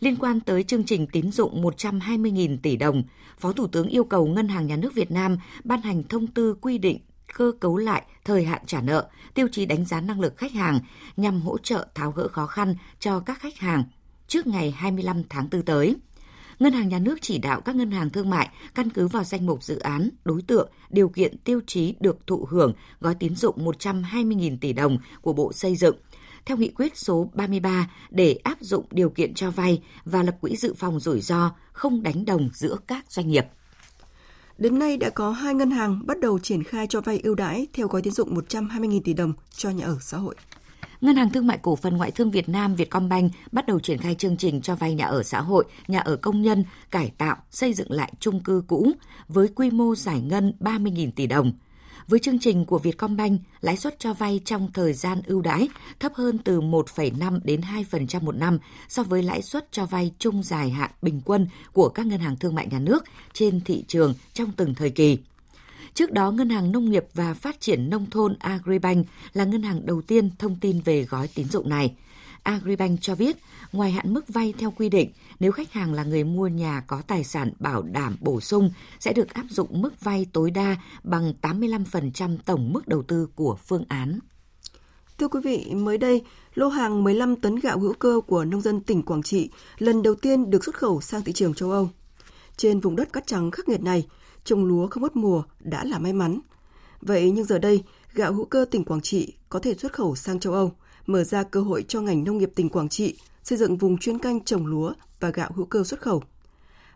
Liên 0.00 0.16
quan 0.16 0.40
tới 0.40 0.62
chương 0.62 0.84
trình 0.84 1.06
tín 1.12 1.32
dụng 1.32 1.62
120.000 1.62 2.58
tỷ 2.62 2.76
đồng, 2.76 3.02
Phó 3.38 3.52
Thủ 3.52 3.66
tướng 3.66 3.88
yêu 3.88 4.04
cầu 4.04 4.26
Ngân 4.26 4.48
hàng 4.48 4.66
Nhà 4.66 4.76
nước 4.76 4.94
Việt 4.94 5.10
Nam 5.10 5.36
ban 5.64 5.82
hành 5.82 6.02
thông 6.08 6.26
tư 6.26 6.54
quy 6.60 6.78
định 6.78 6.98
cơ 7.34 7.52
cấu 7.60 7.76
lại 7.76 8.02
thời 8.24 8.44
hạn 8.44 8.62
trả 8.66 8.80
nợ, 8.80 9.08
tiêu 9.34 9.48
chí 9.52 9.66
đánh 9.66 9.84
giá 9.84 10.00
năng 10.00 10.20
lực 10.20 10.36
khách 10.36 10.52
hàng 10.52 10.80
nhằm 11.16 11.40
hỗ 11.40 11.58
trợ 11.58 11.86
tháo 11.94 12.10
gỡ 12.10 12.28
khó 12.28 12.46
khăn 12.46 12.74
cho 13.00 13.20
các 13.20 13.40
khách 13.40 13.56
hàng 13.56 13.84
trước 14.26 14.46
ngày 14.46 14.70
25 14.70 15.22
tháng 15.28 15.48
4 15.52 15.62
tới. 15.62 15.96
Ngân 16.58 16.72
hàng 16.72 16.88
Nhà 16.88 16.98
nước 16.98 17.18
chỉ 17.20 17.38
đạo 17.38 17.60
các 17.60 17.76
ngân 17.76 17.90
hàng 17.90 18.10
thương 18.10 18.30
mại 18.30 18.48
căn 18.74 18.90
cứ 18.90 19.08
vào 19.08 19.24
danh 19.24 19.46
mục 19.46 19.62
dự 19.62 19.78
án, 19.78 20.10
đối 20.24 20.42
tượng, 20.42 20.70
điều 20.90 21.08
kiện 21.08 21.38
tiêu 21.38 21.60
chí 21.66 21.94
được 22.00 22.26
thụ 22.26 22.46
hưởng 22.50 22.72
gói 23.00 23.14
tín 23.14 23.36
dụng 23.36 23.66
120.000 23.66 24.58
tỷ 24.60 24.72
đồng 24.72 24.98
của 25.22 25.32
Bộ 25.32 25.52
Xây 25.52 25.76
dựng 25.76 25.96
theo 26.46 26.56
nghị 26.56 26.68
quyết 26.68 26.96
số 26.96 27.30
33 27.34 27.90
để 28.10 28.40
áp 28.44 28.58
dụng 28.60 28.86
điều 28.90 29.10
kiện 29.10 29.34
cho 29.34 29.50
vay 29.50 29.82
và 30.04 30.22
lập 30.22 30.36
quỹ 30.40 30.56
dự 30.56 30.74
phòng 30.74 31.00
rủi 31.00 31.20
ro 31.20 31.52
không 31.72 32.02
đánh 32.02 32.24
đồng 32.24 32.48
giữa 32.54 32.76
các 32.86 33.12
doanh 33.12 33.28
nghiệp. 33.28 33.46
Đến 34.58 34.78
nay 34.78 34.96
đã 34.96 35.10
có 35.10 35.30
hai 35.30 35.54
ngân 35.54 35.70
hàng 35.70 36.06
bắt 36.06 36.20
đầu 36.20 36.38
triển 36.38 36.64
khai 36.64 36.86
cho 36.86 37.00
vay 37.00 37.20
ưu 37.22 37.34
đãi 37.34 37.66
theo 37.72 37.88
gói 37.88 38.02
tín 38.02 38.12
dụng 38.12 38.34
120.000 38.34 39.00
tỷ 39.04 39.14
đồng 39.14 39.32
cho 39.50 39.70
nhà 39.70 39.84
ở 39.84 39.98
xã 40.00 40.16
hội. 40.16 40.34
Ngân 41.00 41.16
hàng 41.16 41.30
Thương 41.30 41.46
mại 41.46 41.58
Cổ 41.62 41.76
phần 41.76 41.96
Ngoại 41.96 42.10
thương 42.10 42.30
Việt 42.30 42.48
Nam 42.48 42.74
Vietcombank 42.74 43.32
bắt 43.52 43.66
đầu 43.66 43.80
triển 43.80 43.98
khai 43.98 44.14
chương 44.14 44.36
trình 44.36 44.60
cho 44.60 44.76
vay 44.76 44.94
nhà 44.94 45.06
ở 45.06 45.22
xã 45.22 45.40
hội, 45.40 45.64
nhà 45.88 46.00
ở 46.00 46.16
công 46.16 46.42
nhân, 46.42 46.64
cải 46.90 47.12
tạo, 47.18 47.36
xây 47.50 47.74
dựng 47.74 47.92
lại 47.92 48.12
chung 48.20 48.40
cư 48.40 48.62
cũ 48.66 48.92
với 49.28 49.48
quy 49.48 49.70
mô 49.70 49.94
giải 49.94 50.20
ngân 50.20 50.52
30.000 50.60 51.10
tỷ 51.16 51.26
đồng– 51.26 51.52
với 52.08 52.20
chương 52.20 52.38
trình 52.38 52.64
của 52.64 52.78
Vietcombank, 52.78 53.40
lãi 53.60 53.76
suất 53.76 53.98
cho 53.98 54.14
vay 54.14 54.40
trong 54.44 54.72
thời 54.74 54.92
gian 54.92 55.20
ưu 55.26 55.40
đãi 55.40 55.68
thấp 56.00 56.12
hơn 56.14 56.38
từ 56.38 56.60
1,5 56.60 57.40
đến 57.44 57.60
2% 57.90 58.20
một 58.20 58.36
năm 58.36 58.58
so 58.88 59.02
với 59.02 59.22
lãi 59.22 59.42
suất 59.42 59.72
cho 59.72 59.86
vay 59.86 60.12
chung 60.18 60.42
dài 60.42 60.70
hạn 60.70 60.90
bình 61.02 61.20
quân 61.24 61.48
của 61.72 61.88
các 61.88 62.06
ngân 62.06 62.20
hàng 62.20 62.36
thương 62.36 62.54
mại 62.54 62.66
nhà 62.66 62.78
nước 62.78 63.04
trên 63.32 63.60
thị 63.60 63.84
trường 63.88 64.14
trong 64.32 64.52
từng 64.56 64.74
thời 64.74 64.90
kỳ. 64.90 65.18
Trước 65.94 66.12
đó, 66.12 66.30
Ngân 66.30 66.50
hàng 66.50 66.72
Nông 66.72 66.90
nghiệp 66.90 67.04
và 67.14 67.34
Phát 67.34 67.60
triển 67.60 67.90
Nông 67.90 68.10
thôn 68.10 68.36
Agribank 68.38 69.06
là 69.32 69.44
ngân 69.44 69.62
hàng 69.62 69.86
đầu 69.86 70.02
tiên 70.02 70.30
thông 70.38 70.56
tin 70.60 70.80
về 70.80 71.04
gói 71.04 71.28
tín 71.34 71.48
dụng 71.48 71.68
này. 71.68 71.94
Agribank 72.42 72.98
cho 73.02 73.14
biết, 73.14 73.36
ngoài 73.72 73.90
hạn 73.90 74.14
mức 74.14 74.28
vay 74.28 74.54
theo 74.58 74.70
quy 74.70 74.88
định, 74.88 75.10
nếu 75.40 75.52
khách 75.52 75.72
hàng 75.72 75.92
là 75.92 76.04
người 76.04 76.24
mua 76.24 76.46
nhà 76.46 76.82
có 76.86 77.02
tài 77.06 77.24
sản 77.24 77.52
bảo 77.58 77.82
đảm 77.82 78.16
bổ 78.20 78.40
sung 78.40 78.70
sẽ 79.00 79.12
được 79.12 79.34
áp 79.34 79.44
dụng 79.50 79.82
mức 79.82 80.00
vay 80.00 80.26
tối 80.32 80.50
đa 80.50 80.76
bằng 81.02 81.32
85% 81.42 82.36
tổng 82.44 82.72
mức 82.72 82.88
đầu 82.88 83.02
tư 83.02 83.28
của 83.34 83.58
phương 83.66 83.84
án. 83.88 84.18
Thưa 85.18 85.28
quý 85.28 85.40
vị, 85.44 85.74
mới 85.74 85.98
đây, 85.98 86.22
lô 86.54 86.68
hàng 86.68 87.04
15 87.04 87.36
tấn 87.36 87.56
gạo 87.56 87.78
hữu 87.78 87.92
cơ 87.92 88.20
của 88.26 88.44
nông 88.44 88.60
dân 88.60 88.80
tỉnh 88.80 89.02
Quảng 89.02 89.22
Trị 89.22 89.50
lần 89.78 90.02
đầu 90.02 90.14
tiên 90.14 90.50
được 90.50 90.64
xuất 90.64 90.76
khẩu 90.76 91.00
sang 91.00 91.22
thị 91.22 91.32
trường 91.32 91.54
châu 91.54 91.70
Âu. 91.70 91.90
Trên 92.56 92.80
vùng 92.80 92.96
đất 92.96 93.12
cát 93.12 93.26
trắng 93.26 93.50
khắc 93.50 93.68
nghiệt 93.68 93.82
này, 93.82 94.06
trồng 94.48 94.64
lúa 94.64 94.86
không 94.86 95.02
mất 95.02 95.16
mùa 95.16 95.42
đã 95.60 95.84
là 95.84 95.98
may 95.98 96.12
mắn. 96.12 96.40
Vậy 97.00 97.30
nhưng 97.30 97.44
giờ 97.44 97.58
đây, 97.58 97.82
gạo 98.14 98.32
hữu 98.32 98.44
cơ 98.44 98.64
tỉnh 98.70 98.84
Quảng 98.84 99.00
Trị 99.00 99.34
có 99.48 99.58
thể 99.58 99.74
xuất 99.74 99.92
khẩu 99.92 100.16
sang 100.16 100.40
châu 100.40 100.52
Âu, 100.52 100.72
mở 101.06 101.24
ra 101.24 101.42
cơ 101.42 101.60
hội 101.60 101.84
cho 101.88 102.00
ngành 102.00 102.24
nông 102.24 102.38
nghiệp 102.38 102.50
tỉnh 102.54 102.68
Quảng 102.68 102.88
Trị 102.88 103.18
xây 103.42 103.58
dựng 103.58 103.76
vùng 103.76 103.98
chuyên 103.98 104.18
canh 104.18 104.44
trồng 104.44 104.66
lúa 104.66 104.92
và 105.20 105.30
gạo 105.30 105.50
hữu 105.54 105.66
cơ 105.66 105.84
xuất 105.84 106.00
khẩu. 106.00 106.22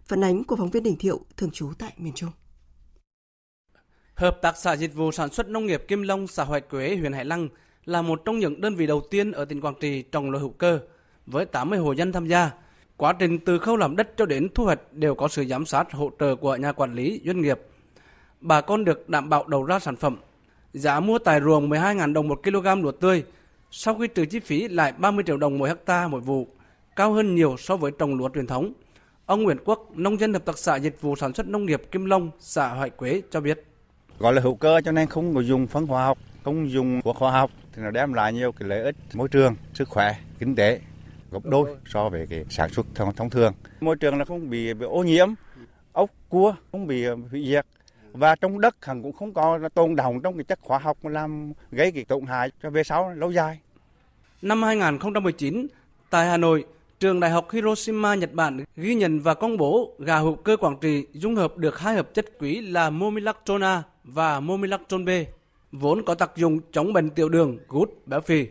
Phản 0.04 0.24
ánh 0.24 0.44
của 0.44 0.56
phóng 0.56 0.70
viên 0.70 0.82
Đình 0.82 0.96
Thiệu, 0.98 1.20
thường 1.36 1.50
trú 1.50 1.72
tại 1.78 1.92
miền 1.96 2.12
Trung. 2.14 2.30
Hợp 4.14 4.38
tác 4.42 4.56
xã 4.56 4.76
dịch 4.76 4.94
vụ 4.94 5.12
sản 5.12 5.32
xuất 5.32 5.48
nông 5.48 5.66
nghiệp 5.66 5.84
Kim 5.88 6.02
Long, 6.02 6.26
xã 6.26 6.44
Hoài 6.44 6.60
Quế, 6.60 6.96
huyện 6.96 7.12
Hải 7.12 7.24
Lăng 7.24 7.48
là 7.84 8.02
một 8.02 8.22
trong 8.24 8.38
những 8.38 8.60
đơn 8.60 8.74
vị 8.74 8.86
đầu 8.86 9.02
tiên 9.10 9.32
ở 9.32 9.44
tỉnh 9.44 9.60
Quảng 9.60 9.74
Trị 9.80 10.02
trồng 10.02 10.30
lúa 10.30 10.38
hữu 10.38 10.50
cơ 10.50 10.80
với 11.26 11.46
80 11.46 11.78
hộ 11.78 11.92
dân 11.92 12.12
tham 12.12 12.26
gia. 12.26 12.50
Quá 13.02 13.12
trình 13.12 13.38
từ 13.38 13.58
khâu 13.58 13.76
làm 13.76 13.96
đất 13.96 14.12
cho 14.16 14.26
đến 14.26 14.48
thu 14.54 14.64
hoạch 14.64 14.92
đều 14.92 15.14
có 15.14 15.28
sự 15.28 15.44
giám 15.44 15.66
sát 15.66 15.92
hỗ 15.92 16.10
trợ 16.20 16.36
của 16.36 16.56
nhà 16.56 16.72
quản 16.72 16.94
lý 16.94 17.20
doanh 17.24 17.40
nghiệp. 17.40 17.60
Bà 18.40 18.60
con 18.60 18.84
được 18.84 19.08
đảm 19.08 19.28
bảo 19.28 19.46
đầu 19.46 19.64
ra 19.64 19.78
sản 19.78 19.96
phẩm. 19.96 20.16
Giá 20.72 21.00
mua 21.00 21.18
tại 21.18 21.40
ruộng 21.40 21.70
12.000 21.70 22.12
đồng 22.12 22.28
một 22.28 22.40
kg 22.44 22.82
lúa 22.82 22.92
tươi, 22.92 23.24
sau 23.70 23.94
khi 23.94 24.06
trừ 24.06 24.24
chi 24.24 24.40
phí 24.40 24.68
lại 24.68 24.92
30 24.98 25.24
triệu 25.26 25.36
đồng 25.36 25.58
mỗi 25.58 25.68
hecta 25.68 26.08
mỗi 26.08 26.20
vụ, 26.20 26.48
cao 26.96 27.12
hơn 27.12 27.34
nhiều 27.34 27.56
so 27.58 27.76
với 27.76 27.92
trồng 27.98 28.14
lúa 28.14 28.28
truyền 28.28 28.46
thống. 28.46 28.72
Ông 29.26 29.42
Nguyễn 29.42 29.58
Quốc, 29.64 29.90
nông 29.94 30.20
dân 30.20 30.32
hợp 30.32 30.44
tác 30.44 30.58
xã 30.58 30.76
dịch 30.76 31.00
vụ 31.00 31.16
sản 31.16 31.34
xuất 31.34 31.48
nông 31.48 31.66
nghiệp 31.66 31.82
Kim 31.90 32.04
Long, 32.04 32.30
xã 32.38 32.68
Hoài 32.68 32.90
Quế 32.90 33.22
cho 33.30 33.40
biết. 33.40 33.64
Gọi 34.18 34.32
là 34.32 34.42
hữu 34.42 34.54
cơ 34.54 34.80
cho 34.84 34.92
nên 34.92 35.08
không 35.08 35.34
có 35.34 35.40
dùng 35.40 35.66
phân 35.66 35.86
hóa 35.86 36.04
học, 36.04 36.18
không 36.44 36.70
dùng 36.70 37.00
thuốc 37.04 37.16
hóa 37.16 37.32
học 37.32 37.50
thì 37.72 37.82
nó 37.82 37.90
đem 37.90 38.12
lại 38.12 38.32
nhiều 38.32 38.52
cái 38.52 38.68
lợi 38.68 38.82
ích 38.82 38.96
môi 39.14 39.28
trường, 39.28 39.54
sức 39.74 39.88
khỏe, 39.88 40.14
kinh 40.38 40.54
tế 40.54 40.80
gấp 41.32 41.44
đôi 41.44 41.76
so 41.86 42.08
với 42.08 42.26
cái 42.30 42.44
sản 42.50 42.70
xuất 42.70 42.86
thông 43.16 43.30
thường. 43.30 43.52
Môi 43.80 43.96
trường 43.96 44.18
là 44.18 44.24
không 44.24 44.50
bị, 44.50 44.74
bị 44.74 44.86
ô 44.86 45.02
nhiễm, 45.02 45.28
ốc 45.92 46.10
cua 46.28 46.54
không 46.72 46.86
bị 46.86 47.06
hủy 47.06 47.46
diệt 47.48 47.66
và 48.12 48.34
trong 48.34 48.60
đất 48.60 48.84
hẳn 48.84 49.02
cũng 49.02 49.12
không 49.12 49.34
có 49.34 49.58
tồn 49.74 49.96
động 49.96 50.20
trong 50.20 50.36
cái 50.36 50.44
chất 50.44 50.58
hóa 50.62 50.78
học 50.78 51.06
làm 51.06 51.52
gây 51.70 51.92
cái 51.92 52.04
tổn 52.04 52.26
hại 52.26 52.50
cho 52.62 52.70
về 52.70 52.84
sau 52.84 53.10
lâu 53.10 53.30
dài. 53.30 53.58
Năm 54.42 54.62
2019, 54.62 55.66
tại 56.10 56.26
Hà 56.26 56.36
Nội, 56.36 56.64
trường 57.00 57.20
Đại 57.20 57.30
học 57.30 57.50
Hiroshima, 57.50 58.14
Nhật 58.14 58.32
Bản 58.32 58.64
ghi 58.76 58.94
nhận 58.94 59.20
và 59.20 59.34
công 59.34 59.56
bố 59.56 59.92
gà 59.98 60.18
hữu 60.18 60.34
cơ 60.34 60.56
Quảng 60.56 60.76
Trị 60.80 61.06
dung 61.12 61.34
hợp 61.34 61.56
được 61.56 61.78
hai 61.78 61.94
hợp 61.94 62.14
chất 62.14 62.26
quý 62.38 62.60
là 62.60 62.90
Momilactone 62.90 63.66
A 63.66 63.82
và 64.04 64.40
Momilactone 64.40 65.04
B, 65.04 65.10
vốn 65.72 66.04
có 66.04 66.14
tác 66.14 66.36
dụng 66.36 66.60
chống 66.72 66.92
bệnh 66.92 67.10
tiểu 67.10 67.28
đường, 67.28 67.58
gút, 67.68 67.90
béo 68.06 68.20
phì. 68.20 68.46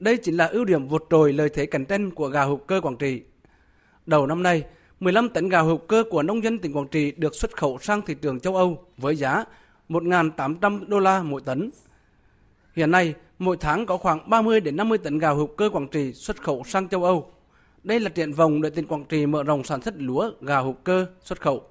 Đây 0.00 0.16
chính 0.16 0.36
là 0.36 0.46
ưu 0.46 0.64
điểm 0.64 0.88
vượt 0.88 1.02
trội 1.10 1.32
lợi 1.32 1.48
thế 1.48 1.66
cạnh 1.66 1.84
tranh 1.84 2.10
của 2.10 2.28
gà 2.28 2.44
hữu 2.44 2.56
cơ 2.56 2.80
Quảng 2.80 2.96
Trị. 2.96 3.22
Đầu 4.06 4.26
năm 4.26 4.42
nay, 4.42 4.64
15 5.00 5.28
tấn 5.28 5.48
gà 5.48 5.60
hữu 5.60 5.76
cơ 5.76 6.04
của 6.10 6.22
nông 6.22 6.44
dân 6.44 6.58
tỉnh 6.58 6.72
Quảng 6.72 6.88
Trị 6.88 7.12
được 7.16 7.34
xuất 7.34 7.56
khẩu 7.56 7.78
sang 7.78 8.02
thị 8.02 8.14
trường 8.14 8.40
châu 8.40 8.56
Âu 8.56 8.84
với 8.96 9.16
giá 9.16 9.44
1.800 9.88 10.88
đô 10.88 10.98
la 10.98 11.22
mỗi 11.22 11.40
tấn. 11.44 11.70
Hiện 12.74 12.90
nay, 12.90 13.14
mỗi 13.38 13.56
tháng 13.60 13.86
có 13.86 13.96
khoảng 13.96 14.30
30 14.30 14.60
đến 14.60 14.76
50 14.76 14.98
tấn 14.98 15.18
gà 15.18 15.30
hữu 15.30 15.46
cơ 15.46 15.70
Quảng 15.70 15.88
Trị 15.88 16.12
xuất 16.12 16.42
khẩu 16.42 16.62
sang 16.66 16.88
châu 16.88 17.04
Âu. 17.04 17.32
Đây 17.84 18.00
là 18.00 18.08
triển 18.08 18.32
vọng 18.32 18.62
để 18.62 18.70
tỉnh 18.70 18.86
Quảng 18.86 19.04
Trị 19.04 19.26
mở 19.26 19.42
rộng 19.42 19.64
sản 19.64 19.82
xuất 19.82 19.94
lúa 19.98 20.30
gà 20.40 20.60
hữu 20.60 20.72
cơ 20.72 21.06
xuất 21.22 21.40
khẩu. 21.40 21.62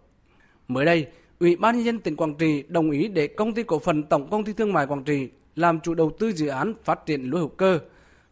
Mới 0.68 0.86
đây, 0.86 1.08
Ủy 1.40 1.56
ban 1.56 1.76
nhân 1.76 1.86
dân 1.86 2.00
tỉnh 2.00 2.16
Quảng 2.16 2.36
Trị 2.36 2.64
đồng 2.68 2.92
ý 2.92 3.08
để 3.08 3.28
công 3.28 3.54
ty 3.54 3.64
cổ 3.64 3.80
phần 3.80 4.04
Tổng 4.04 4.30
công 4.30 4.44
ty 4.44 4.54
Thương 4.54 4.74
mại 4.74 4.88
Quảng 4.88 5.04
Trị 5.04 5.30
làm 5.56 5.80
chủ 5.80 5.94
đầu 5.94 6.12
tư 6.20 6.32
dự 6.32 6.48
án 6.48 6.74
phát 6.84 7.06
triển 7.06 7.24
lúa 7.24 7.38
hữu 7.38 7.48
cơ. 7.48 7.80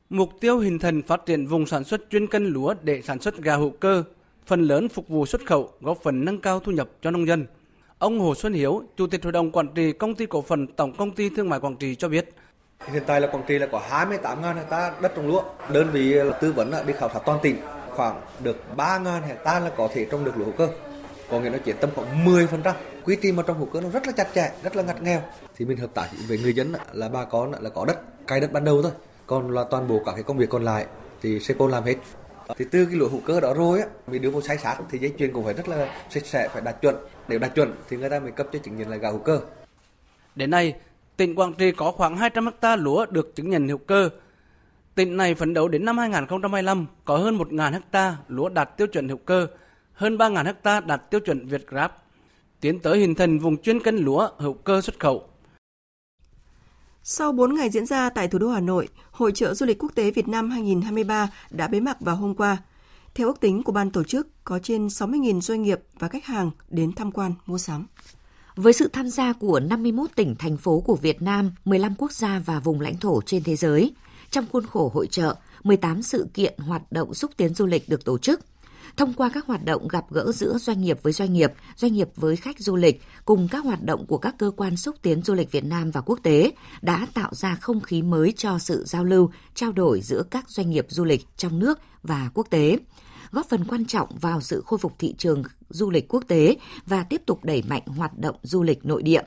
Mục 0.10 0.30
tiêu 0.40 0.60
hình 0.60 0.80
thành 0.80 1.02
phát 1.02 1.26
triển 1.26 1.48
vùng 1.48 1.66
sản 1.66 1.84
xuất 1.84 2.02
chuyên 2.10 2.28
canh 2.28 2.46
lúa 2.46 2.74
để 2.82 3.02
sản 3.02 3.20
xuất 3.20 3.38
gà 3.38 3.56
hữu 3.56 3.70
cơ, 3.70 4.04
phần 4.46 4.62
lớn 4.62 4.90
phục 4.90 5.08
vụ 5.08 5.26
xuất 5.26 5.46
khẩu, 5.46 5.70
góp 5.82 5.98
phần 6.04 6.26
nâng 6.26 6.42
cao 6.42 6.60
thu 6.60 6.72
nhập 6.72 6.90
cho 7.02 7.12
nông 7.12 7.28
dân. 7.28 7.46
Ông 7.98 8.20
Hồ 8.20 8.36
Xuân 8.36 8.54
Hiếu, 8.54 8.84
Chủ 8.98 9.08
tịch 9.08 9.24
Hội 9.24 9.32
đồng 9.32 9.52
Quản 9.52 9.68
trị 9.76 9.92
Công 9.92 10.16
ty 10.16 10.26
Cổ 10.26 10.42
phần 10.42 10.68
Tổng 10.68 10.94
Công 10.98 11.12
ty 11.12 11.30
Thương 11.30 11.50
mại 11.50 11.60
Quảng 11.60 11.76
Trị 11.76 11.96
cho 11.96 12.10
biết, 12.10 12.30
Hiện 12.92 13.04
tại 13.08 13.22
là 13.22 13.28
Quảng 13.28 13.44
Trị 13.48 13.60
là 13.60 13.68
có 13.68 13.82
28.000 13.90 14.56
hecta 14.56 14.94
đất 15.02 15.12
trồng 15.16 15.28
lúa. 15.28 15.44
Đơn 15.74 15.90
vị 15.92 16.16
tư 16.42 16.52
vấn 16.52 16.72
đi 16.88 16.94
khảo 16.94 17.10
sát 17.14 17.20
toàn 17.26 17.40
tỉnh 17.44 17.58
khoảng 17.90 18.22
được 18.44 18.58
3.000 18.78 19.22
hecta 19.22 19.60
là 19.60 19.72
có 19.78 19.90
thể 19.94 20.06
trồng 20.12 20.26
được 20.26 20.38
lúa 20.38 20.46
hữu 20.46 20.54
cơ. 20.58 20.70
Có 21.30 21.40
nghĩa 21.40 21.50
nó 21.50 21.58
chỉ 21.66 21.74
tầm 21.74 21.90
khoảng 21.96 22.26
10%. 22.26 22.74
Quy 23.04 23.18
trình 23.22 23.36
mà 23.36 23.44
trồng 23.48 23.58
hữu 23.58 23.66
cơ 23.66 23.82
nó 23.82 23.90
rất 23.90 24.08
là 24.08 24.14
chặt 24.14 24.28
chẽ, 24.36 24.52
rất 24.64 24.76
là 24.76 24.84
ngặt 24.84 25.02
nghèo. 25.02 25.22
Thì 25.56 25.66
mình 25.66 25.78
hợp 25.78 25.94
tác 25.94 26.08
với 26.28 26.40
người 26.40 26.54
dân 26.54 26.74
là 26.94 27.10
bà 27.10 27.26
con 27.26 27.52
là 27.60 27.70
có 27.70 27.86
đất, 27.86 28.28
cày 28.28 28.40
đất 28.40 28.52
ban 28.52 28.64
đầu 28.64 28.82
thôi. 28.82 28.92
Còn 29.28 29.52
là 29.52 29.64
toàn 29.72 29.88
bộ 29.88 30.02
các 30.06 30.12
cái 30.12 30.24
công 30.24 30.38
việc 30.38 30.50
còn 30.50 30.64
lại 30.64 30.86
thì 31.22 31.40
Seco 31.40 31.68
làm 31.68 31.84
hết. 31.84 31.96
Thì 32.58 32.66
từ 32.72 32.86
cái 32.86 32.96
lúa 32.96 33.10
hữu 33.10 33.22
cơ 33.26 33.40
đó 33.40 33.54
rồi 33.54 33.80
á, 33.80 33.88
mình 34.08 34.22
đưa 34.22 34.30
vào 34.30 34.42
sai 34.42 34.58
sát 34.58 34.78
thì 34.90 34.98
dây 34.98 35.14
chuyền 35.18 35.34
cũng 35.34 35.46
phải 35.46 35.54
rất 35.54 35.70
là 35.70 36.06
sạch 36.10 36.26
sẽ, 36.26 36.48
phải 36.48 36.62
đạt 36.62 36.82
chuẩn. 36.82 36.96
Nếu 37.28 37.40
đạt 37.40 37.56
chuẩn 37.56 37.74
thì 37.90 37.98
người 37.98 38.10
ta 38.10 38.20
mới 38.20 38.32
cấp 38.32 38.48
cho 38.54 38.60
chứng 38.60 38.78
nhận 38.78 38.90
là 38.90 38.98
gạo 38.98 39.12
hữu 39.12 39.22
cơ. 39.22 39.40
Đến 40.36 40.50
nay, 40.50 40.76
tỉnh 41.18 41.36
Quảng 41.36 41.54
Trị 41.54 41.72
có 41.72 41.92
khoảng 41.92 42.18
200 42.18 42.50
ha 42.62 42.76
lúa 42.76 43.06
được 43.06 43.36
chứng 43.36 43.50
nhận 43.50 43.68
hữu 43.68 43.78
cơ. 43.78 44.10
Tỉnh 44.96 45.18
này 45.18 45.36
phấn 45.36 45.54
đấu 45.54 45.68
đến 45.68 45.86
năm 45.86 45.98
2025 45.98 46.86
có 47.06 47.18
hơn 47.18 47.38
1.000 47.38 47.82
ha 47.92 48.18
lúa 48.28 48.50
đạt 48.50 48.78
tiêu 48.78 48.88
chuẩn 48.88 49.10
hữu 49.10 49.18
cơ, 49.18 49.48
hơn 49.94 50.18
3.000 50.18 50.54
ha 50.64 50.80
đạt 50.80 51.12
tiêu 51.12 51.20
chuẩn 51.20 51.48
Việt 51.48 51.68
Grab, 51.68 51.92
tiến 52.62 52.80
tới 52.80 53.00
hình 53.00 53.16
thành 53.16 53.40
vùng 53.40 53.58
chuyên 53.58 53.80
canh 53.80 53.96
lúa 53.96 54.30
hữu 54.38 54.54
cơ 54.54 54.82
xuất 54.82 55.00
khẩu. 55.00 55.30
Sau 57.10 57.32
4 57.32 57.56
ngày 57.56 57.70
diễn 57.70 57.86
ra 57.86 58.10
tại 58.10 58.28
thủ 58.28 58.40
đô 58.40 58.50
Hà 58.50 58.60
Nội, 58.60 58.88
Hội 59.12 59.32
trợ 59.32 59.54
Du 59.54 59.66
lịch 59.66 59.78
Quốc 59.80 59.92
tế 59.96 60.12
Việt 60.12 60.28
Nam 60.28 60.50
2023 60.50 61.30
đã 61.50 61.68
bế 61.68 61.80
mạc 61.80 62.02
vào 62.02 62.16
hôm 62.16 62.36
qua. 62.36 62.58
Theo 63.16 63.28
ước 63.28 63.40
tính 63.40 63.64
của 63.64 63.72
ban 63.72 63.92
tổ 63.92 64.04
chức, 64.04 64.28
có 64.44 64.60
trên 64.60 64.88
60.000 64.88 65.42
doanh 65.42 65.64
nghiệp 65.64 65.80
và 66.00 66.08
khách 66.08 66.26
hàng 66.26 66.52
đến 66.70 66.92
tham 66.94 67.12
quan 67.12 67.34
mua 67.46 67.58
sắm. 67.58 67.88
Với 68.56 68.74
sự 68.74 68.90
tham 68.94 69.10
gia 69.10 69.34
của 69.34 69.60
51 69.60 70.10
tỉnh, 70.16 70.36
thành 70.36 70.58
phố 70.58 70.80
của 70.80 70.96
Việt 70.96 71.22
Nam, 71.22 71.52
15 71.66 71.96
quốc 71.98 72.12
gia 72.12 72.42
và 72.46 72.60
vùng 72.60 72.82
lãnh 72.82 72.98
thổ 72.98 73.22
trên 73.22 73.44
thế 73.44 73.56
giới, 73.56 73.94
trong 74.32 74.46
khuôn 74.52 74.66
khổ 74.66 74.92
hội 74.94 75.08
trợ, 75.08 75.36
18 75.64 76.02
sự 76.02 76.28
kiện 76.34 76.58
hoạt 76.58 76.92
động 76.92 77.14
xúc 77.14 77.32
tiến 77.38 77.54
du 77.54 77.66
lịch 77.66 77.90
được 77.90 78.06
tổ 78.06 78.18
chức. 78.18 78.40
Thông 78.98 79.14
qua 79.14 79.30
các 79.34 79.46
hoạt 79.46 79.66
động 79.66 79.88
gặp 79.88 80.06
gỡ 80.10 80.32
giữa 80.32 80.58
doanh 80.58 80.82
nghiệp 80.82 81.00
với 81.04 81.14
doanh 81.14 81.34
nghiệp, 81.34 81.52
doanh 81.76 81.94
nghiệp 81.94 82.10
với 82.16 82.36
khách 82.36 82.60
du 82.60 82.76
lịch, 82.76 83.02
cùng 83.26 83.48
các 83.52 83.64
hoạt 83.64 83.84
động 83.84 84.06
của 84.06 84.18
các 84.18 84.36
cơ 84.38 84.52
quan 84.58 84.78
xúc 84.78 84.96
tiến 85.02 85.22
du 85.22 85.34
lịch 85.34 85.52
Việt 85.52 85.66
Nam 85.66 85.92
và 85.92 86.02
quốc 86.02 86.20
tế 86.24 86.52
đã 86.82 87.08
tạo 87.14 87.30
ra 87.34 87.56
không 87.56 87.82
khí 87.82 88.02
mới 88.02 88.34
cho 88.38 88.60
sự 88.60 88.84
giao 88.86 89.04
lưu, 89.04 89.32
trao 89.54 89.72
đổi 89.72 90.02
giữa 90.02 90.24
các 90.32 90.50
doanh 90.50 90.70
nghiệp 90.70 90.86
du 90.90 91.06
lịch 91.06 91.26
trong 91.38 91.60
nước 91.60 91.80
và 92.04 92.30
quốc 92.34 92.48
tế 92.50 92.78
góp 93.32 93.50
phần 93.50 93.66
quan 93.68 93.86
trọng 93.86 94.10
vào 94.22 94.42
sự 94.42 94.64
khôi 94.66 94.80
phục 94.80 94.94
thị 95.00 95.16
trường 95.18 95.44
du 95.70 95.90
lịch 95.90 96.08
quốc 96.08 96.24
tế 96.28 96.56
và 96.86 97.04
tiếp 97.04 97.22
tục 97.26 97.44
đẩy 97.44 97.64
mạnh 97.70 97.84
hoạt 97.86 98.18
động 98.18 98.36
du 98.44 98.64
lịch 98.64 98.86
nội 98.86 99.04
địa. 99.04 99.22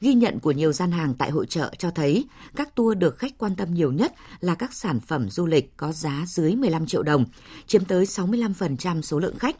Ghi 0.00 0.14
nhận 0.14 0.40
của 0.40 0.52
nhiều 0.52 0.72
gian 0.72 0.92
hàng 0.92 1.14
tại 1.14 1.30
hội 1.30 1.46
trợ 1.46 1.74
cho 1.78 1.90
thấy 1.90 2.24
các 2.56 2.74
tour 2.74 2.98
được 2.98 3.18
khách 3.18 3.38
quan 3.38 3.56
tâm 3.56 3.74
nhiều 3.74 3.92
nhất 3.92 4.14
là 4.40 4.54
các 4.54 4.74
sản 4.74 5.00
phẩm 5.00 5.30
du 5.30 5.46
lịch 5.46 5.76
có 5.76 5.92
giá 5.92 6.24
dưới 6.26 6.56
15 6.56 6.86
triệu 6.86 7.02
đồng, 7.02 7.24
chiếm 7.66 7.84
tới 7.84 8.04
65% 8.04 9.02
số 9.02 9.18
lượng 9.18 9.38
khách. 9.38 9.56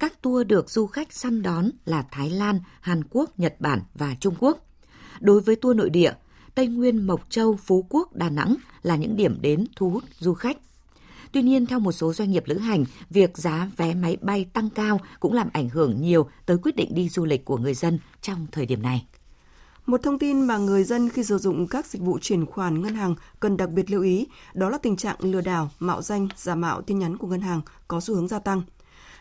Các 0.00 0.22
tour 0.22 0.46
được 0.46 0.70
du 0.70 0.86
khách 0.86 1.12
săn 1.12 1.42
đón 1.42 1.70
là 1.84 2.04
Thái 2.10 2.30
Lan, 2.30 2.60
Hàn 2.80 3.02
Quốc, 3.10 3.38
Nhật 3.38 3.54
Bản 3.60 3.80
và 3.94 4.14
Trung 4.20 4.34
Quốc. 4.38 4.66
Đối 5.20 5.40
với 5.40 5.56
tour 5.56 5.76
nội 5.76 5.90
địa, 5.90 6.12
Tây 6.54 6.66
Nguyên, 6.66 7.06
Mộc 7.06 7.26
Châu, 7.30 7.56
Phú 7.56 7.86
Quốc, 7.90 8.14
Đà 8.14 8.30
Nẵng 8.30 8.56
là 8.82 8.96
những 8.96 9.16
điểm 9.16 9.38
đến 9.40 9.66
thu 9.76 9.90
hút 9.90 10.04
du 10.18 10.34
khách. 10.34 10.56
Tuy 11.32 11.42
nhiên, 11.42 11.66
theo 11.66 11.78
một 11.78 11.92
số 11.92 12.12
doanh 12.12 12.30
nghiệp 12.30 12.42
lữ 12.46 12.58
hành, 12.58 12.84
việc 13.10 13.38
giá 13.38 13.70
vé 13.76 13.94
máy 13.94 14.16
bay 14.20 14.46
tăng 14.52 14.70
cao 14.70 15.00
cũng 15.20 15.32
làm 15.32 15.48
ảnh 15.52 15.68
hưởng 15.68 16.02
nhiều 16.02 16.28
tới 16.46 16.56
quyết 16.62 16.76
định 16.76 16.94
đi 16.94 17.08
du 17.08 17.24
lịch 17.24 17.44
của 17.44 17.56
người 17.56 17.74
dân 17.74 17.98
trong 18.22 18.46
thời 18.52 18.66
điểm 18.66 18.82
này. 18.82 19.06
Một 19.86 20.02
thông 20.02 20.18
tin 20.18 20.40
mà 20.40 20.58
người 20.58 20.84
dân 20.84 21.08
khi 21.08 21.24
sử 21.24 21.38
dụng 21.38 21.66
các 21.66 21.86
dịch 21.86 22.02
vụ 22.02 22.18
chuyển 22.18 22.46
khoản 22.46 22.82
ngân 22.82 22.94
hàng 22.94 23.14
cần 23.40 23.56
đặc 23.56 23.70
biệt 23.70 23.90
lưu 23.90 24.02
ý, 24.02 24.26
đó 24.54 24.70
là 24.70 24.78
tình 24.78 24.96
trạng 24.96 25.16
lừa 25.20 25.40
đảo, 25.40 25.70
mạo 25.78 26.02
danh, 26.02 26.28
giả 26.36 26.54
mạo 26.54 26.82
tin 26.82 26.98
nhắn 26.98 27.16
của 27.16 27.26
ngân 27.26 27.40
hàng 27.40 27.60
có 27.88 28.00
xu 28.00 28.14
hướng 28.14 28.28
gia 28.28 28.38
tăng. 28.38 28.62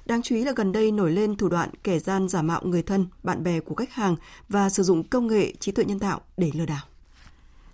Đáng 0.05 0.21
chú 0.21 0.35
ý 0.35 0.43
là 0.43 0.51
gần 0.55 0.71
đây 0.71 0.91
nổi 0.91 1.11
lên 1.11 1.35
thủ 1.35 1.49
đoạn 1.49 1.69
kẻ 1.83 1.99
gian 1.99 2.29
giả 2.29 2.41
mạo 2.41 2.61
người 2.63 2.83
thân, 2.83 3.07
bạn 3.23 3.43
bè 3.43 3.59
của 3.59 3.75
khách 3.75 3.93
hàng 3.93 4.15
và 4.49 4.69
sử 4.69 4.83
dụng 4.83 5.03
công 5.03 5.27
nghệ 5.27 5.53
trí 5.59 5.71
tuệ 5.71 5.85
nhân 5.85 5.99
tạo 5.99 6.21
để 6.37 6.51
lừa 6.53 6.65
đảo. 6.65 6.83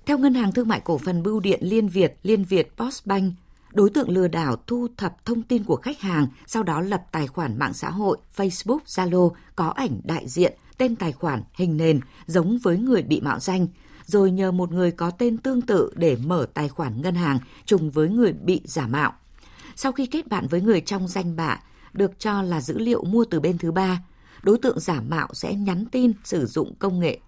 Theo 0.05 0.17
Ngân 0.17 0.33
hàng 0.33 0.51
Thương 0.51 0.67
mại 0.67 0.79
Cổ 0.79 0.97
phần 0.97 1.23
Bưu 1.23 1.39
điện 1.39 1.59
Liên 1.63 1.87
Việt, 1.87 2.17
Liên 2.23 2.43
Việt 2.43 2.77
Postbank, 2.77 3.33
đối 3.73 3.89
tượng 3.89 4.09
lừa 4.09 4.27
đảo 4.27 4.55
thu 4.67 4.87
thập 4.97 5.25
thông 5.25 5.43
tin 5.43 5.63
của 5.63 5.75
khách 5.75 5.99
hàng, 5.99 6.27
sau 6.47 6.63
đó 6.63 6.81
lập 6.81 7.03
tài 7.11 7.27
khoản 7.27 7.59
mạng 7.59 7.73
xã 7.73 7.89
hội 7.89 8.17
Facebook, 8.35 8.79
Zalo 8.85 9.31
có 9.55 9.67
ảnh 9.67 10.01
đại 10.03 10.27
diện, 10.27 10.53
tên 10.81 10.95
tài 10.95 11.11
khoản, 11.11 11.43
hình 11.53 11.77
nền 11.77 11.99
giống 12.25 12.57
với 12.57 12.77
người 12.77 13.01
bị 13.01 13.21
mạo 13.21 13.39
danh, 13.39 13.67
rồi 14.05 14.31
nhờ 14.31 14.51
một 14.51 14.71
người 14.71 14.91
có 14.91 15.11
tên 15.11 15.37
tương 15.37 15.61
tự 15.61 15.91
để 15.95 16.17
mở 16.25 16.47
tài 16.53 16.69
khoản 16.69 17.01
ngân 17.01 17.15
hàng 17.15 17.39
trùng 17.65 17.91
với 17.91 18.09
người 18.09 18.33
bị 18.33 18.61
giả 18.65 18.87
mạo. 18.87 19.13
Sau 19.75 19.91
khi 19.91 20.05
kết 20.05 20.27
bạn 20.27 20.47
với 20.47 20.61
người 20.61 20.81
trong 20.81 21.07
danh 21.07 21.35
bạ, 21.35 21.59
được 21.93 22.19
cho 22.19 22.41
là 22.41 22.61
dữ 22.61 22.79
liệu 22.79 23.03
mua 23.03 23.25
từ 23.25 23.39
bên 23.39 23.57
thứ 23.57 23.71
ba, 23.71 24.03
đối 24.43 24.57
tượng 24.57 24.79
giả 24.79 25.01
mạo 25.01 25.27
sẽ 25.33 25.53
nhắn 25.53 25.85
tin 25.91 26.11
sử 26.23 26.45
dụng 26.45 26.75
công 26.79 26.99
nghệ 26.99 27.19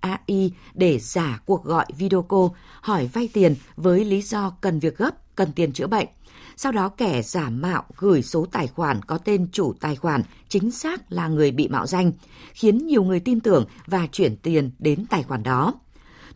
AI 0.00 0.52
để 0.74 0.98
giả 0.98 1.40
cuộc 1.46 1.64
gọi 1.64 1.86
video 1.96 2.22
call 2.22 2.46
hỏi 2.80 3.10
vay 3.12 3.28
tiền 3.32 3.54
với 3.76 4.04
lý 4.04 4.22
do 4.22 4.50
cần 4.60 4.78
việc 4.78 4.98
gấp 4.98 5.36
cần 5.36 5.52
tiền 5.52 5.72
chữa 5.72 5.86
bệnh. 5.86 6.08
Sau 6.56 6.72
đó 6.72 6.88
kẻ 6.88 7.22
giả 7.22 7.50
mạo 7.50 7.84
gửi 7.96 8.22
số 8.22 8.46
tài 8.52 8.66
khoản 8.66 9.02
có 9.02 9.18
tên 9.18 9.48
chủ 9.52 9.74
tài 9.80 9.96
khoản 9.96 10.22
chính 10.48 10.70
xác 10.70 11.12
là 11.12 11.28
người 11.28 11.50
bị 11.50 11.68
mạo 11.68 11.86
danh, 11.86 12.12
khiến 12.52 12.86
nhiều 12.86 13.04
người 13.04 13.20
tin 13.20 13.40
tưởng 13.40 13.64
và 13.86 14.06
chuyển 14.12 14.36
tiền 14.36 14.70
đến 14.78 15.04
tài 15.10 15.22
khoản 15.22 15.42
đó. 15.42 15.74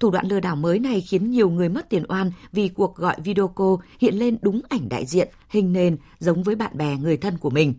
Thủ 0.01 0.11
đoạn 0.11 0.27
lừa 0.29 0.41
đảo 0.41 0.57
mới 0.57 0.79
này 0.79 1.01
khiến 1.01 1.31
nhiều 1.31 1.51
người 1.51 1.69
mất 1.69 1.91
tiền 1.91 2.05
oan 2.09 2.33
vì 2.53 2.69
cuộc 2.69 2.97
gọi 2.97 3.17
video 3.25 3.49
call 3.49 3.75
hiện 4.01 4.19
lên 4.19 4.39
đúng 4.43 4.61
ảnh 4.69 4.89
đại 4.89 5.07
diện, 5.07 5.29
hình 5.49 5.73
nền 5.73 5.97
giống 6.19 6.43
với 6.43 6.55
bạn 6.55 6.79
bè 6.79 6.97
người 6.97 7.17
thân 7.17 7.39
của 7.39 7.51
mình. 7.51 7.75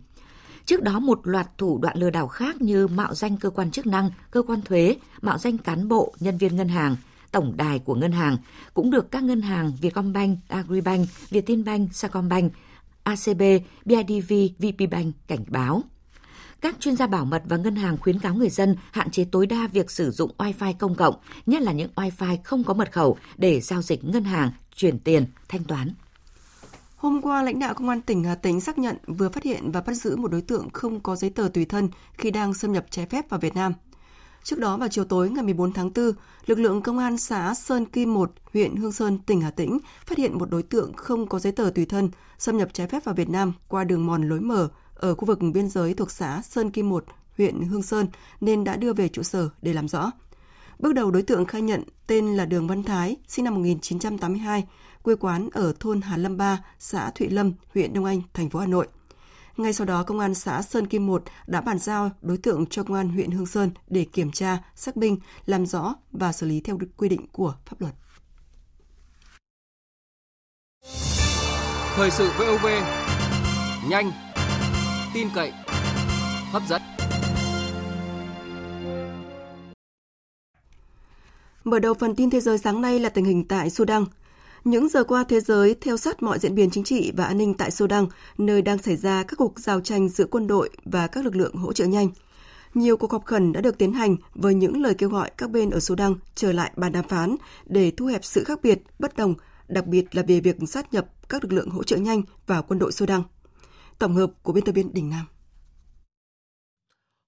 Trước 0.66 0.82
đó 0.82 0.98
một 0.98 1.20
loạt 1.22 1.58
thủ 1.58 1.78
đoạn 1.78 1.98
lừa 1.98 2.10
đảo 2.10 2.28
khác 2.28 2.62
như 2.62 2.86
mạo 2.86 3.14
danh 3.14 3.36
cơ 3.36 3.50
quan 3.50 3.70
chức 3.70 3.86
năng, 3.86 4.10
cơ 4.30 4.42
quan 4.42 4.62
thuế, 4.62 4.96
mạo 5.22 5.38
danh 5.38 5.58
cán 5.58 5.88
bộ, 5.88 6.14
nhân 6.20 6.38
viên 6.38 6.56
ngân 6.56 6.68
hàng, 6.68 6.96
tổng 7.32 7.56
đài 7.56 7.78
của 7.78 7.94
ngân 7.94 8.12
hàng 8.12 8.36
cũng 8.74 8.90
được 8.90 9.10
các 9.10 9.22
ngân 9.22 9.40
hàng 9.40 9.72
Vietcombank, 9.80 10.38
Agribank, 10.48 11.08
Vietinbank, 11.30 11.94
Sacombank, 11.94 12.52
ACB, 13.02 13.42
BIDV, 13.84 14.32
VPBank 14.58 15.14
cảnh 15.26 15.44
báo. 15.48 15.82
Các 16.60 16.76
chuyên 16.80 16.96
gia 16.96 17.06
bảo 17.06 17.24
mật 17.24 17.42
và 17.48 17.56
ngân 17.56 17.76
hàng 17.76 17.96
khuyến 17.96 18.18
cáo 18.18 18.34
người 18.34 18.50
dân 18.50 18.76
hạn 18.92 19.10
chế 19.10 19.24
tối 19.24 19.46
đa 19.46 19.68
việc 19.72 19.90
sử 19.90 20.10
dụng 20.10 20.30
Wi-Fi 20.38 20.74
công 20.78 20.94
cộng, 20.94 21.14
nhất 21.46 21.62
là 21.62 21.72
những 21.72 21.90
Wi-Fi 21.94 22.36
không 22.44 22.64
có 22.64 22.74
mật 22.74 22.92
khẩu 22.92 23.16
để 23.36 23.60
giao 23.60 23.82
dịch 23.82 24.04
ngân 24.04 24.24
hàng, 24.24 24.50
chuyển 24.74 24.98
tiền, 24.98 25.26
thanh 25.48 25.64
toán. 25.64 25.94
Hôm 26.96 27.20
qua, 27.22 27.42
lãnh 27.42 27.58
đạo 27.58 27.74
Công 27.74 27.88
an 27.88 28.00
tỉnh 28.00 28.24
Hà 28.24 28.34
Tĩnh 28.34 28.60
xác 28.60 28.78
nhận 28.78 28.96
vừa 29.06 29.28
phát 29.28 29.42
hiện 29.42 29.70
và 29.72 29.80
bắt 29.80 29.94
giữ 29.94 30.16
một 30.16 30.30
đối 30.30 30.42
tượng 30.42 30.70
không 30.70 31.00
có 31.00 31.16
giấy 31.16 31.30
tờ 31.30 31.48
tùy 31.54 31.64
thân 31.64 31.88
khi 32.12 32.30
đang 32.30 32.54
xâm 32.54 32.72
nhập 32.72 32.86
trái 32.90 33.06
phép 33.06 33.30
vào 33.30 33.40
Việt 33.40 33.54
Nam. 33.54 33.72
Trước 34.42 34.58
đó 34.58 34.76
vào 34.76 34.88
chiều 34.88 35.04
tối 35.04 35.30
ngày 35.30 35.44
14 35.44 35.72
tháng 35.72 35.90
4, 35.94 36.12
lực 36.46 36.58
lượng 36.58 36.82
công 36.82 36.98
an 36.98 37.18
xã 37.18 37.54
Sơn 37.54 37.86
Kim 37.86 38.14
1, 38.14 38.32
huyện 38.52 38.76
Hương 38.76 38.92
Sơn, 38.92 39.18
tỉnh 39.18 39.40
Hà 39.40 39.50
Tĩnh 39.50 39.78
phát 40.06 40.18
hiện 40.18 40.38
một 40.38 40.50
đối 40.50 40.62
tượng 40.62 40.92
không 40.92 41.26
có 41.26 41.38
giấy 41.38 41.52
tờ 41.52 41.70
tùy 41.74 41.86
thân 41.86 42.10
xâm 42.38 42.56
nhập 42.56 42.68
trái 42.72 42.86
phép 42.86 43.04
vào 43.04 43.14
Việt 43.14 43.28
Nam 43.28 43.52
qua 43.68 43.84
đường 43.84 44.06
mòn 44.06 44.28
lối 44.28 44.40
mở 44.40 44.68
ở 44.94 45.14
khu 45.14 45.24
vực 45.24 45.38
biên 45.54 45.68
giới 45.68 45.94
thuộc 45.94 46.10
xã 46.10 46.42
Sơn 46.42 46.70
Kim 46.70 46.88
1, 46.88 47.04
huyện 47.36 47.62
Hương 47.62 47.82
Sơn 47.82 48.06
nên 48.40 48.64
đã 48.64 48.76
đưa 48.76 48.92
về 48.92 49.08
trụ 49.08 49.22
sở 49.22 49.48
để 49.62 49.72
làm 49.72 49.88
rõ. 49.88 50.10
Bước 50.78 50.94
đầu 50.94 51.10
đối 51.10 51.22
tượng 51.22 51.44
khai 51.44 51.62
nhận 51.62 51.82
tên 52.06 52.26
là 52.26 52.44
Đường 52.44 52.68
Văn 52.68 52.82
Thái, 52.82 53.16
sinh 53.28 53.44
năm 53.44 53.54
1982, 53.54 54.66
quê 55.02 55.14
quán 55.14 55.48
ở 55.52 55.72
thôn 55.80 56.00
Hà 56.00 56.16
Lâm 56.16 56.36
3, 56.36 56.64
xã 56.78 57.10
Thụy 57.10 57.28
Lâm, 57.28 57.52
huyện 57.74 57.92
Đông 57.92 58.04
Anh, 58.04 58.22
thành 58.34 58.50
phố 58.50 58.58
Hà 58.58 58.66
Nội. 58.66 58.86
Ngay 59.58 59.72
sau 59.72 59.86
đó, 59.86 60.02
Công 60.02 60.18
an 60.18 60.34
xã 60.34 60.62
Sơn 60.62 60.86
Kim 60.86 61.06
1 61.06 61.22
đã 61.46 61.60
bàn 61.60 61.78
giao 61.78 62.10
đối 62.22 62.38
tượng 62.38 62.66
cho 62.66 62.82
Công 62.84 62.96
an 62.96 63.08
huyện 63.08 63.30
Hương 63.30 63.46
Sơn 63.46 63.70
để 63.86 64.06
kiểm 64.12 64.30
tra, 64.30 64.58
xác 64.74 64.96
minh, 64.96 65.18
làm 65.46 65.66
rõ 65.66 65.94
và 66.12 66.32
xử 66.32 66.46
lý 66.46 66.60
theo 66.60 66.78
quy 66.96 67.08
định 67.08 67.26
của 67.32 67.54
pháp 67.66 67.80
luật. 67.80 67.94
Thời 71.94 72.10
sự 72.10 72.30
VOV, 72.38 72.66
nhanh, 73.90 74.12
tin 75.14 75.28
cậy, 75.34 75.52
hấp 76.52 76.62
dẫn. 76.68 76.82
Mở 81.64 81.78
đầu 81.78 81.94
phần 81.94 82.14
tin 82.14 82.30
thế 82.30 82.40
giới 82.40 82.58
sáng 82.58 82.80
nay 82.80 82.98
là 82.98 83.08
tình 83.08 83.24
hình 83.24 83.48
tại 83.48 83.70
Sudan. 83.70 84.04
Những 84.68 84.88
giờ 84.88 85.04
qua, 85.04 85.24
thế 85.24 85.40
giới 85.40 85.74
theo 85.80 85.96
sát 85.96 86.22
mọi 86.22 86.38
diễn 86.38 86.54
biến 86.54 86.70
chính 86.70 86.84
trị 86.84 87.12
và 87.16 87.24
an 87.24 87.38
ninh 87.38 87.54
tại 87.54 87.70
Sudan, 87.70 88.06
nơi 88.38 88.62
đang 88.62 88.78
xảy 88.78 88.96
ra 88.96 89.22
các 89.22 89.36
cuộc 89.36 89.58
giao 89.58 89.80
tranh 89.80 90.08
giữa 90.08 90.24
quân 90.30 90.46
đội 90.46 90.70
và 90.84 91.06
các 91.06 91.24
lực 91.24 91.36
lượng 91.36 91.54
hỗ 91.54 91.72
trợ 91.72 91.84
nhanh. 91.84 92.08
Nhiều 92.74 92.96
cuộc 92.96 93.12
họp 93.12 93.24
khẩn 93.24 93.52
đã 93.52 93.60
được 93.60 93.78
tiến 93.78 93.92
hành 93.92 94.16
với 94.34 94.54
những 94.54 94.82
lời 94.82 94.94
kêu 94.94 95.08
gọi 95.08 95.30
các 95.36 95.50
bên 95.50 95.70
ở 95.70 95.80
Sudan 95.80 96.14
trở 96.34 96.52
lại 96.52 96.72
bàn 96.76 96.92
đàm 96.92 97.08
phán 97.08 97.36
để 97.66 97.92
thu 97.96 98.06
hẹp 98.06 98.24
sự 98.24 98.44
khác 98.44 98.58
biệt, 98.62 98.78
bất 98.98 99.16
đồng, 99.16 99.34
đặc 99.68 99.86
biệt 99.86 100.16
là 100.16 100.22
về 100.28 100.40
việc 100.40 100.56
sát 100.68 100.94
nhập 100.94 101.06
các 101.28 101.44
lực 101.44 101.52
lượng 101.52 101.70
hỗ 101.70 101.82
trợ 101.82 101.96
nhanh 101.96 102.22
vào 102.46 102.62
quân 102.62 102.78
đội 102.78 102.92
Sudan. 102.92 103.22
Tổng 103.98 104.14
hợp 104.14 104.30
của 104.42 104.52
biên 104.52 104.64
tập 104.64 104.72
viên 104.72 104.94
Đình 104.94 105.10
Nam. 105.10 105.26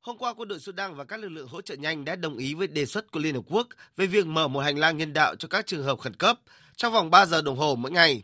Hôm 0.00 0.18
qua, 0.18 0.34
quân 0.34 0.48
đội 0.48 0.58
Sudan 0.58 0.94
và 0.94 1.04
các 1.04 1.20
lực 1.20 1.28
lượng 1.28 1.48
hỗ 1.48 1.60
trợ 1.60 1.74
nhanh 1.74 2.04
đã 2.04 2.16
đồng 2.16 2.36
ý 2.36 2.54
với 2.54 2.66
đề 2.66 2.86
xuất 2.86 3.12
của 3.12 3.20
Liên 3.20 3.34
Hợp 3.34 3.44
Quốc 3.50 3.68
về 3.96 4.06
việc 4.06 4.26
mở 4.26 4.48
một 4.48 4.60
hành 4.60 4.78
lang 4.78 4.96
nhân 4.96 5.12
đạo 5.12 5.36
cho 5.36 5.48
các 5.48 5.66
trường 5.66 5.84
hợp 5.84 5.98
khẩn 5.98 6.14
cấp 6.14 6.40
trong 6.80 6.92
vòng 6.92 7.10
3 7.10 7.26
giờ 7.26 7.42
đồng 7.42 7.56
hồ 7.56 7.74
mỗi 7.74 7.90
ngày. 7.90 8.22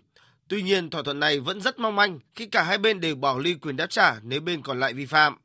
Tuy 0.48 0.62
nhiên, 0.62 0.90
thỏa 0.90 1.02
thuận 1.02 1.20
này 1.20 1.40
vẫn 1.40 1.60
rất 1.60 1.78
mong 1.78 1.96
manh 1.96 2.18
khi 2.34 2.46
cả 2.46 2.62
hai 2.62 2.78
bên 2.78 3.00
đều 3.00 3.14
bỏ 3.14 3.38
ly 3.38 3.54
quyền 3.54 3.76
đáp 3.76 3.86
trả 3.90 4.14
nếu 4.22 4.40
bên 4.40 4.62
còn 4.62 4.80
lại 4.80 4.92
vi 4.92 5.06
phạm. 5.06 5.36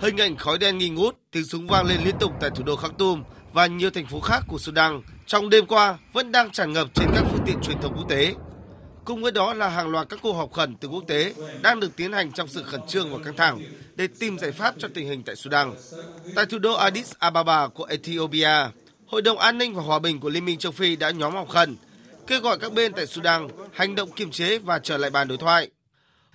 Hình 0.00 0.16
ảnh 0.16 0.36
khói 0.36 0.58
đen 0.58 0.78
nghi 0.78 0.88
ngút, 0.88 1.16
tiếng 1.30 1.44
súng 1.44 1.66
vang 1.66 1.86
lên 1.86 1.98
liên 2.04 2.18
tục 2.18 2.32
tại 2.40 2.50
thủ 2.56 2.64
đô 2.64 2.76
Khartoum 2.76 3.22
và 3.52 3.66
nhiều 3.66 3.90
thành 3.90 4.06
phố 4.06 4.20
khác 4.20 4.44
của 4.48 4.58
Sudan 4.58 5.02
trong 5.26 5.50
đêm 5.50 5.66
qua 5.66 5.98
vẫn 6.12 6.32
đang 6.32 6.50
tràn 6.50 6.72
ngập 6.72 6.88
trên 6.94 7.08
các 7.14 7.24
phương 7.32 7.44
tiện 7.46 7.60
truyền 7.62 7.80
thông 7.82 7.94
quốc 7.96 8.08
tế. 8.08 8.34
Cùng 9.04 9.22
với 9.22 9.32
đó 9.32 9.54
là 9.54 9.68
hàng 9.68 9.88
loạt 9.88 10.08
các 10.08 10.20
cuộc 10.22 10.32
họp 10.32 10.52
khẩn 10.52 10.76
từ 10.76 10.88
quốc 10.88 11.04
tế 11.08 11.34
đang 11.62 11.80
được 11.80 11.96
tiến 11.96 12.12
hành 12.12 12.32
trong 12.32 12.48
sự 12.48 12.62
khẩn 12.62 12.80
trương 12.88 13.12
và 13.12 13.24
căng 13.24 13.36
thẳng 13.36 13.60
để 13.94 14.08
tìm 14.20 14.38
giải 14.38 14.52
pháp 14.52 14.74
cho 14.78 14.88
tình 14.94 15.08
hình 15.08 15.22
tại 15.22 15.36
Sudan. 15.36 15.74
Tại 16.34 16.46
thủ 16.46 16.58
đô 16.58 16.72
Addis 16.72 17.12
Ababa 17.18 17.68
của 17.68 17.84
Ethiopia, 17.84 18.68
Hội 19.06 19.22
đồng 19.22 19.38
An 19.38 19.58
ninh 19.58 19.74
và 19.74 19.82
Hòa 19.82 19.98
bình 19.98 20.20
của 20.20 20.28
Liên 20.28 20.44
minh 20.44 20.58
châu 20.58 20.72
Phi 20.72 20.96
đã 20.96 21.10
nhóm 21.10 21.32
họp 21.32 21.48
khẩn, 21.48 21.76
kêu 22.30 22.40
gọi 22.40 22.58
các 22.58 22.72
bên 22.72 22.92
tại 22.92 23.06
Sudan 23.06 23.48
hành 23.72 23.94
động 23.94 24.12
kiềm 24.12 24.30
chế 24.30 24.58
và 24.58 24.78
trở 24.78 24.96
lại 24.96 25.10
bàn 25.10 25.28
đối 25.28 25.38
thoại. 25.38 25.70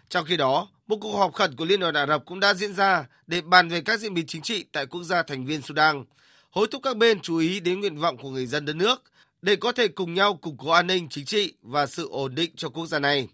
Trong 0.10 0.26
khi 0.26 0.38
đó, 0.38 0.68
một 0.88 0.98
cuộc 1.02 1.18
họp 1.18 1.34
khẩn 1.34 1.56
của 1.56 1.66
Liên 1.66 1.80
đoàn 1.80 1.94
Ả 1.94 2.06
Rập 2.06 2.26
cũng 2.26 2.40
đã 2.40 2.54
diễn 2.54 2.74
ra 2.74 3.06
để 3.28 3.42
bàn 3.42 3.70
về 3.70 3.82
các 3.82 4.00
diễn 4.00 4.14
biến 4.14 4.26
chính 4.28 4.42
trị 4.42 4.66
tại 4.72 4.86
quốc 4.86 5.04
gia 5.04 5.24
thành 5.24 5.46
viên 5.46 5.62
Sudan, 5.62 6.04
hối 6.52 6.68
thúc 6.72 6.84
các 6.84 6.98
bên 6.98 7.20
chú 7.22 7.38
ý 7.38 7.60
đến 7.60 7.80
nguyện 7.80 7.98
vọng 7.98 8.18
của 8.18 8.30
người 8.30 8.46
dân 8.46 8.66
đất 8.66 8.76
nước 8.76 9.04
để 9.42 9.56
có 9.56 9.72
thể 9.72 9.88
cùng 9.88 10.14
nhau 10.14 10.34
củng 10.34 10.58
cố 10.58 10.70
an 10.70 10.88
ninh 10.88 11.08
chính 11.10 11.26
trị 11.26 11.54
và 11.62 11.86
sự 11.86 12.10
ổn 12.10 12.36
định 12.36 12.52
cho 12.56 12.70
quốc 12.70 12.86
gia 12.88 13.00
này. 13.00 13.28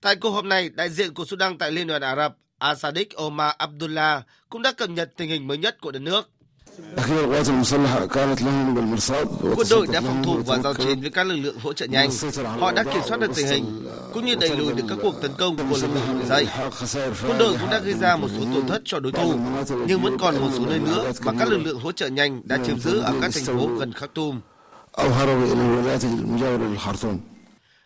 Tại 0.00 0.16
cuộc 0.16 0.30
họp 0.30 0.44
này, 0.44 0.68
đại 0.68 0.90
diện 0.90 1.14
của 1.14 1.24
Sudan 1.24 1.58
tại 1.58 1.70
Liên 1.72 1.86
đoàn 1.86 2.02
Ả 2.02 2.16
Rập 2.16 2.36
Asadik 2.58 3.16
Omar 3.16 3.54
Abdullah 3.58 4.26
cũng 4.48 4.62
đã 4.62 4.72
cập 4.72 4.90
nhật 4.90 5.12
tình 5.16 5.28
hình 5.28 5.46
mới 5.46 5.58
nhất 5.58 5.80
của 5.80 5.90
đất 5.90 6.02
nước. 6.02 6.30
Quân 9.56 9.66
đội 9.70 9.86
đã 9.92 10.00
phòng 10.00 10.22
thủ 10.24 10.42
và 10.46 10.58
giao 10.58 10.74
chiến 10.74 11.00
với 11.00 11.10
các 11.10 11.26
lực 11.26 11.36
lượng 11.36 11.58
hỗ 11.58 11.72
trợ 11.72 11.86
nhanh. 11.86 12.10
Họ 12.58 12.72
đã 12.72 12.84
kiểm 12.84 13.02
soát 13.08 13.20
được 13.20 13.30
tình 13.34 13.46
hình, 13.46 13.86
cũng 14.12 14.24
như 14.24 14.34
đẩy 14.34 14.56
lùi 14.56 14.72
được 14.72 14.84
các 14.88 14.98
cuộc 15.02 15.22
tấn 15.22 15.30
công 15.38 15.56
của 15.56 15.78
lực 15.82 15.88
lượng 15.94 16.18
nổi 16.18 16.26
dậy. 16.28 16.46
Quân 17.28 17.38
đội 17.38 17.56
cũng 17.60 17.70
đã 17.70 17.78
gây 17.78 17.94
ra 17.94 18.16
một 18.16 18.28
số 18.38 18.44
tổn 18.54 18.66
thất 18.66 18.82
cho 18.84 19.00
đối 19.00 19.12
thủ, 19.12 19.34
nhưng 19.86 20.00
vẫn 20.02 20.16
còn 20.18 20.40
một 20.40 20.48
số 20.56 20.66
nơi 20.66 20.78
nữa 20.78 21.12
mà 21.24 21.32
các 21.38 21.48
lực 21.48 21.58
lượng 21.58 21.80
hỗ 21.80 21.92
trợ 21.92 22.08
nhanh 22.08 22.42
đã 22.44 22.58
chiếm 22.66 22.80
giữ 22.80 23.00
ở 23.00 23.14
các 23.20 23.30
thành 23.34 23.44
phố 23.44 23.66
gần 23.66 23.92
Khartoum. 23.92 24.40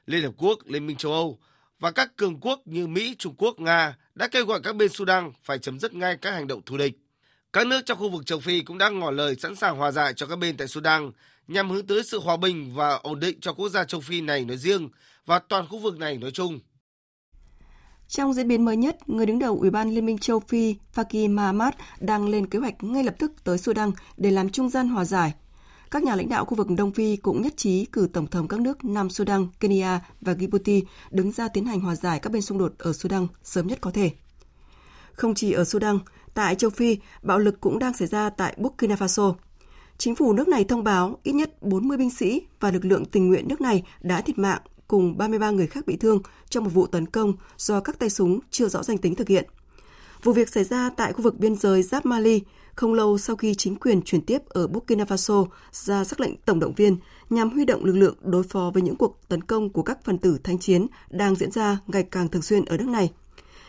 Liên 0.07 0.23
Hợp 0.23 0.33
Quốc, 0.37 0.59
Liên 0.65 0.87
minh 0.87 0.97
châu 0.97 1.13
Âu 1.13 1.39
và 1.81 1.91
các 1.91 2.17
cường 2.17 2.41
quốc 2.41 2.61
như 2.65 2.87
Mỹ, 2.87 3.15
Trung 3.19 3.35
Quốc, 3.39 3.61
Nga 3.61 3.97
đã 4.15 4.29
kêu 4.29 4.47
gọi 4.47 4.61
các 4.63 4.77
bên 4.77 4.89
Sudan 4.89 5.33
phải 5.45 5.59
chấm 5.59 5.81
dứt 5.81 5.95
ngay 5.95 6.17
các 6.17 6.31
hành 6.31 6.47
động 6.47 6.61
thù 6.67 6.77
địch. 6.77 6.95
Các 7.55 7.67
nước 7.67 7.81
trong 7.87 7.99
khu 7.99 8.09
vực 8.09 8.27
châu 8.27 8.39
Phi 8.39 8.61
cũng 8.61 8.79
đã 8.79 8.89
ngỏ 8.89 9.11
lời 9.11 9.37
sẵn 9.39 9.57
sàng 9.57 9.77
hòa 9.77 9.91
giải 9.91 10.15
cho 10.15 10.27
các 10.27 10.37
bên 10.37 10.57
tại 10.57 10.69
Sudan 10.69 11.11
nhằm 11.49 11.71
hướng 11.71 11.87
tới 11.87 12.03
sự 12.05 12.21
hòa 12.21 12.37
bình 12.37 12.75
và 12.75 12.95
ổn 13.03 13.21
định 13.21 13.41
cho 13.41 13.53
quốc 13.53 13.69
gia 13.69 13.85
châu 13.85 14.01
Phi 14.01 14.21
này 14.21 14.45
nói 14.45 14.57
riêng 14.57 14.89
và 15.27 15.39
toàn 15.39 15.67
khu 15.69 15.79
vực 15.79 15.99
này 15.99 16.19
nói 16.19 16.31
chung. 16.31 16.61
Trong 18.09 18.35
diễn 18.35 18.49
biến 18.49 18.65
mới 18.65 18.77
nhất, 18.77 19.09
người 19.09 19.27
đứng 19.27 19.39
đầu 19.39 19.59
Ủy 19.61 19.71
ban 19.71 19.91
Liên 19.91 20.07
minh 20.07 20.19
châu 20.19 20.41
Phi 20.41 20.75
Faki 20.95 21.35
Mahamat 21.35 21.75
đang 22.01 22.29
lên 22.29 22.47
kế 22.47 22.59
hoạch 22.59 22.85
ngay 22.85 23.05
lập 23.05 23.15
tức 23.19 23.33
tới 23.45 23.59
Sudan 23.59 23.91
để 24.17 24.31
làm 24.31 24.51
trung 24.51 24.69
gian 24.69 24.89
hòa 24.89 25.05
giải 25.05 25.35
các 25.91 26.03
nhà 26.03 26.17
lãnh 26.17 26.29
đạo 26.29 26.45
khu 26.45 26.55
vực 26.55 26.67
Đông 26.77 26.93
Phi 26.93 27.17
cũng 27.17 27.43
nhất 27.43 27.57
trí 27.57 27.85
cử 27.85 28.09
Tổng 28.13 28.27
thống 28.27 28.49
các 28.49 28.61
nước 28.61 28.85
Nam 28.85 29.11
Sudan, 29.11 29.47
Kenya 29.61 30.01
và 30.21 30.33
Djibouti 30.33 30.83
đứng 31.11 31.33
ra 31.33 31.49
tiến 31.49 31.65
hành 31.65 31.81
hòa 31.81 31.95
giải 31.95 32.19
các 32.21 32.33
bên 32.33 32.43
xung 32.43 32.59
đột 32.59 32.73
ở 32.79 32.93
Sudan 32.93 33.27
sớm 33.43 33.67
nhất 33.67 33.79
có 33.81 33.91
thể. 33.91 34.11
Không 35.13 35.35
chỉ 35.35 35.53
ở 35.53 35.65
Sudan, 35.65 35.99
tại 36.35 36.55
châu 36.55 36.71
Phi, 36.71 36.99
bạo 37.23 37.39
lực 37.39 37.61
cũng 37.61 37.79
đang 37.79 37.93
xảy 37.93 38.09
ra 38.09 38.31
tại 38.31 38.55
Burkina 38.59 38.95
Faso. 38.95 39.35
Chính 39.99 40.15
phủ 40.15 40.33
nước 40.33 40.49
này 40.49 40.65
thông 40.65 40.85
báo 40.85 41.19
ít 41.23 41.33
nhất 41.33 41.63
40 41.63 41.97
binh 41.97 42.11
sĩ 42.11 42.43
và 42.61 42.71
lực 42.71 42.85
lượng 42.85 43.05
tình 43.05 43.29
nguyện 43.29 43.49
nước 43.49 43.61
này 43.61 43.83
đã 44.01 44.21
thiệt 44.21 44.39
mạng 44.39 44.61
cùng 44.89 45.17
33 45.19 45.51
người 45.51 45.67
khác 45.67 45.87
bị 45.87 45.97
thương 45.97 46.23
trong 46.49 46.65
một 46.65 46.71
vụ 46.75 46.87
tấn 46.87 47.07
công 47.07 47.33
do 47.57 47.81
các 47.81 47.99
tay 47.99 48.11
súng 48.11 48.41
chưa 48.51 48.69
rõ 48.69 48.83
danh 48.83 48.99
tính 48.99 49.15
thực 49.15 49.29
hiện. 49.29 49.45
Vụ 50.23 50.33
việc 50.33 50.49
xảy 50.49 50.65
ra 50.65 50.91
tại 50.97 51.13
khu 51.13 51.23
vực 51.23 51.39
biên 51.39 51.57
giới 51.57 51.83
giáp 51.83 52.07
Mali, 52.07 52.41
không 52.75 52.95
lâu 52.95 53.19
sau 53.19 53.37
khi 53.37 53.55
chính 53.55 53.77
quyền 53.77 54.03
chuyển 54.03 54.21
tiếp 54.21 54.39
ở 54.49 54.67
Burkina 54.67 55.05
Faso 55.05 55.47
ra 55.73 56.05
sắc 56.05 56.21
lệnh 56.21 56.37
tổng 56.37 56.61
động 56.61 56.75
viên 56.77 56.97
nhằm 57.31 57.51
huy 57.51 57.65
động 57.65 57.85
lực 57.85 57.97
lượng 57.97 58.17
đối 58.23 58.43
phó 58.43 58.71
với 58.75 58.83
những 58.83 58.97
cuộc 58.97 59.21
tấn 59.29 59.43
công 59.43 59.71
của 59.71 59.83
các 59.83 60.05
phần 60.05 60.19
tử 60.19 60.39
thanh 60.45 60.59
chiến 60.59 60.87
đang 61.11 61.35
diễn 61.35 61.51
ra 61.51 61.79
ngày 61.87 62.03
càng 62.03 62.29
thường 62.29 62.43
xuyên 62.43 62.65
ở 62.65 62.77
nước 62.77 62.89
này. 62.89 63.13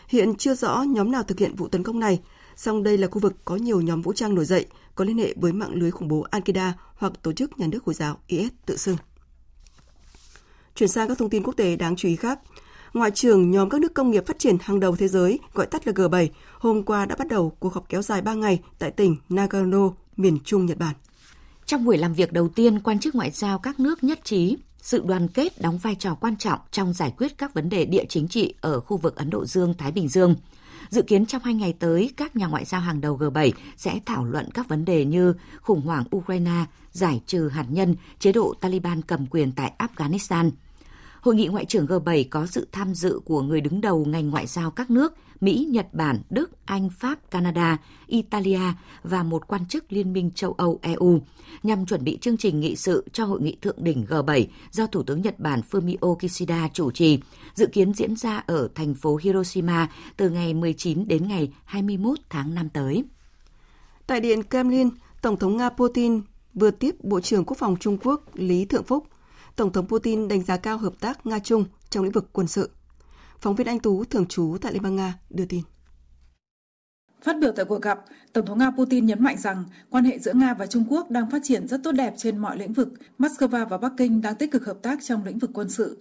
Hiện 0.08 0.36
chưa 0.36 0.56
rõ 0.56 0.82
nhóm 0.82 1.12
nào 1.12 1.24
thực 1.24 1.40
hiện 1.40 1.56
vụ 1.56 1.68
tấn 1.68 1.84
công 1.84 2.00
này, 2.00 2.20
song 2.56 2.84
đây 2.84 2.98
là 2.98 3.08
khu 3.08 3.20
vực 3.20 3.34
có 3.46 3.56
nhiều 3.56 3.82
nhóm 3.82 4.02
vũ 4.02 4.14
trang 4.14 4.36
nổi 4.36 4.46
dậy 4.46 4.66
có 4.96 5.06
liên 5.06 5.18
hệ 5.18 5.34
với 5.36 5.54
mạng 5.54 5.74
lưới 5.74 5.92
khủng 5.92 6.08
bố 6.08 6.26
Al-Qaeda 6.32 6.72
hoặc 6.96 7.14
tổ 7.22 7.34
chức 7.34 7.60
nhà 7.60 7.68
nước 7.68 7.84
Hồi 7.86 7.94
giáo 7.94 8.18
IS 8.28 8.52
tự 8.66 8.78
xưng. 8.78 8.98
Chuyển 10.76 10.90
sang 10.90 11.08
các 11.08 11.18
thông 11.18 11.30
tin 11.30 11.44
quốc 11.44 11.54
tế 11.58 11.76
đáng 11.76 11.96
chú 11.96 12.08
ý 12.08 12.16
khác. 12.16 12.40
Ngoại 12.94 13.12
trưởng 13.12 13.52
nhóm 13.52 13.70
các 13.70 13.82
nước 13.82 13.94
công 13.94 14.12
nghiệp 14.12 14.26
phát 14.26 14.40
triển 14.40 14.58
hàng 14.62 14.80
đầu 14.80 14.96
thế 14.96 15.08
giới, 15.08 15.40
gọi 15.54 15.66
tắt 15.66 15.88
là 15.88 15.94
G7, 15.94 16.28
hôm 16.60 16.84
qua 16.84 17.06
đã 17.06 17.16
bắt 17.16 17.28
đầu 17.28 17.50
cuộc 17.60 17.74
họp 17.74 17.90
kéo 17.90 18.02
dài 18.02 18.22
3 18.22 18.34
ngày 18.34 18.60
tại 18.80 18.92
tỉnh 18.92 19.16
Nagano, 19.30 19.90
miền 20.18 20.38
Trung 20.46 20.66
Nhật 20.66 20.78
Bản. 20.78 20.96
Trong 21.66 21.86
buổi 21.86 21.98
làm 21.98 22.14
việc 22.14 22.34
đầu 22.34 22.48
tiên, 22.48 22.80
quan 22.80 23.00
chức 23.00 23.16
ngoại 23.16 23.32
giao 23.32 23.60
các 23.60 23.80
nước 23.80 24.04
nhất 24.04 24.20
trí 24.24 24.58
sự 24.82 25.04
đoàn 25.06 25.28
kết 25.28 25.62
đóng 25.62 25.78
vai 25.78 25.96
trò 25.96 26.16
quan 26.16 26.38
trọng 26.38 26.60
trong 26.72 26.94
giải 26.94 27.14
quyết 27.18 27.38
các 27.38 27.54
vấn 27.54 27.70
đề 27.70 27.86
địa 27.86 28.06
chính 28.10 28.28
trị 28.28 28.54
ở 28.62 28.80
khu 28.80 28.98
vực 28.98 29.16
Ấn 29.16 29.30
Độ 29.30 29.46
Dương-Thái 29.46 29.92
Bình 29.92 30.08
Dương. 30.08 30.36
Dự 30.90 31.02
kiến 31.02 31.26
trong 31.26 31.42
hai 31.44 31.54
ngày 31.54 31.74
tới, 31.80 32.12
các 32.18 32.36
nhà 32.36 32.48
ngoại 32.48 32.66
giao 32.66 32.82
hàng 32.82 33.02
đầu 33.02 33.18
G7 33.18 33.52
sẽ 33.78 34.00
thảo 34.06 34.26
luận 34.26 34.50
các 34.54 34.68
vấn 34.68 34.86
đề 34.86 35.06
như 35.06 35.34
khủng 35.62 35.82
hoảng 35.82 36.04
Ukraine, 36.16 36.66
giải 36.92 37.22
trừ 37.26 37.50
hạt 37.50 37.66
nhân, 37.70 37.96
chế 38.20 38.32
độ 38.32 38.54
Taliban 38.62 39.02
cầm 39.02 39.26
quyền 39.28 39.52
tại 39.52 39.72
Afghanistan– 39.78 40.52
Hội 41.26 41.36
nghị 41.36 41.48
ngoại 41.48 41.66
trưởng 41.66 41.86
G7 41.86 42.26
có 42.30 42.46
sự 42.46 42.68
tham 42.72 42.94
dự 42.94 43.20
của 43.26 43.42
người 43.42 43.62
đứng 43.62 43.82
đầu 43.82 44.06
ngành 44.06 44.30
ngoại 44.30 44.48
giao 44.48 44.72
các 44.72 44.90
nước 44.90 45.14
Mỹ, 45.42 45.68
Nhật 45.70 45.94
Bản, 45.94 46.22
Đức, 46.30 46.52
Anh, 46.66 46.90
Pháp, 47.00 47.32
Canada, 47.32 47.78
Italia 48.08 48.60
và 49.04 49.24
một 49.24 49.48
quan 49.48 49.66
chức 49.66 49.94
Liên 49.94 50.14
minh 50.14 50.32
châu 50.36 50.54
Âu 50.54 50.80
EU 50.82 51.20
nhằm 51.64 51.86
chuẩn 51.86 52.04
bị 52.04 52.18
chương 52.22 52.38
trình 52.38 52.60
nghị 52.60 52.76
sự 52.76 53.06
cho 53.14 53.26
hội 53.26 53.42
nghị 53.42 53.58
thượng 53.62 53.84
đỉnh 53.84 54.06
G7 54.10 54.46
do 54.72 54.88
Thủ 54.88 55.04
tướng 55.04 55.22
Nhật 55.22 55.40
Bản 55.40 55.62
Fumio 55.72 56.16
Kishida 56.16 56.70
chủ 56.74 56.92
trì, 56.92 57.20
dự 57.54 57.68
kiến 57.68 57.94
diễn 57.94 58.16
ra 58.16 58.44
ở 58.48 58.68
thành 58.76 58.96
phố 58.96 59.20
Hiroshima 59.24 59.90
từ 60.18 60.30
ngày 60.30 60.54
19 60.54 61.08
đến 61.08 61.28
ngày 61.28 61.54
21 61.66 62.18
tháng 62.30 62.56
5 62.56 62.70
tới. 62.70 63.04
Tại 64.08 64.20
Điện 64.20 64.44
Kremlin, 64.50 64.90
Tổng 65.22 65.38
thống 65.38 65.58
Nga 65.58 65.70
Putin 65.70 66.22
vừa 66.54 66.72
tiếp 66.72 66.96
Bộ 67.04 67.20
trưởng 67.22 67.46
Quốc 67.46 67.58
phòng 67.58 67.76
Trung 67.80 67.98
Quốc 68.04 68.22
Lý 68.34 68.66
Thượng 68.66 68.84
Phúc 68.84 69.08
Tổng 69.56 69.72
thống 69.72 69.88
Putin 69.88 70.28
đánh 70.28 70.44
giá 70.44 70.58
cao 70.58 70.78
hợp 70.78 70.94
tác 71.00 71.26
Nga-Trung 71.26 71.66
trong 71.90 72.04
lĩnh 72.04 72.12
vực 72.12 72.30
quân 72.32 72.48
sự. 72.48 72.70
Phóng 73.40 73.56
viên 73.56 73.68
Anh 73.68 73.80
Tú, 73.80 74.04
thường 74.04 74.26
trú 74.26 74.58
tại 74.62 74.74
Liên 74.74 74.82
bang 74.82 74.96
Nga, 74.96 75.20
đưa 75.30 75.46
tin. 75.46 75.62
Phát 77.22 77.36
biểu 77.42 77.52
tại 77.56 77.66
cuộc 77.66 77.82
gặp, 77.82 78.00
Tổng 78.34 78.46
thống 78.46 78.58
Nga 78.58 78.72
Putin 78.72 79.06
nhấn 79.06 79.24
mạnh 79.24 79.38
rằng 79.38 79.64
quan 79.90 80.04
hệ 80.04 80.20
giữa 80.20 80.34
Nga 80.34 80.54
và 80.54 80.66
Trung 80.66 80.86
Quốc 80.90 81.12
đang 81.12 81.32
phát 81.32 81.42
triển 81.44 81.68
rất 81.68 81.84
tốt 81.84 81.92
đẹp 81.92 82.14
trên 82.18 82.38
mọi 82.38 82.58
lĩnh 82.58 82.74
vực. 82.74 82.90
Moscow 83.20 83.66
và 83.68 83.78
Bắc 83.78 83.94
Kinh 83.98 84.22
đang 84.22 84.36
tích 84.36 84.52
cực 84.52 84.66
hợp 84.66 84.78
tác 84.82 85.00
trong 85.04 85.26
lĩnh 85.26 85.40
vực 85.40 85.52
quân 85.54 85.70
sự. 85.70 85.98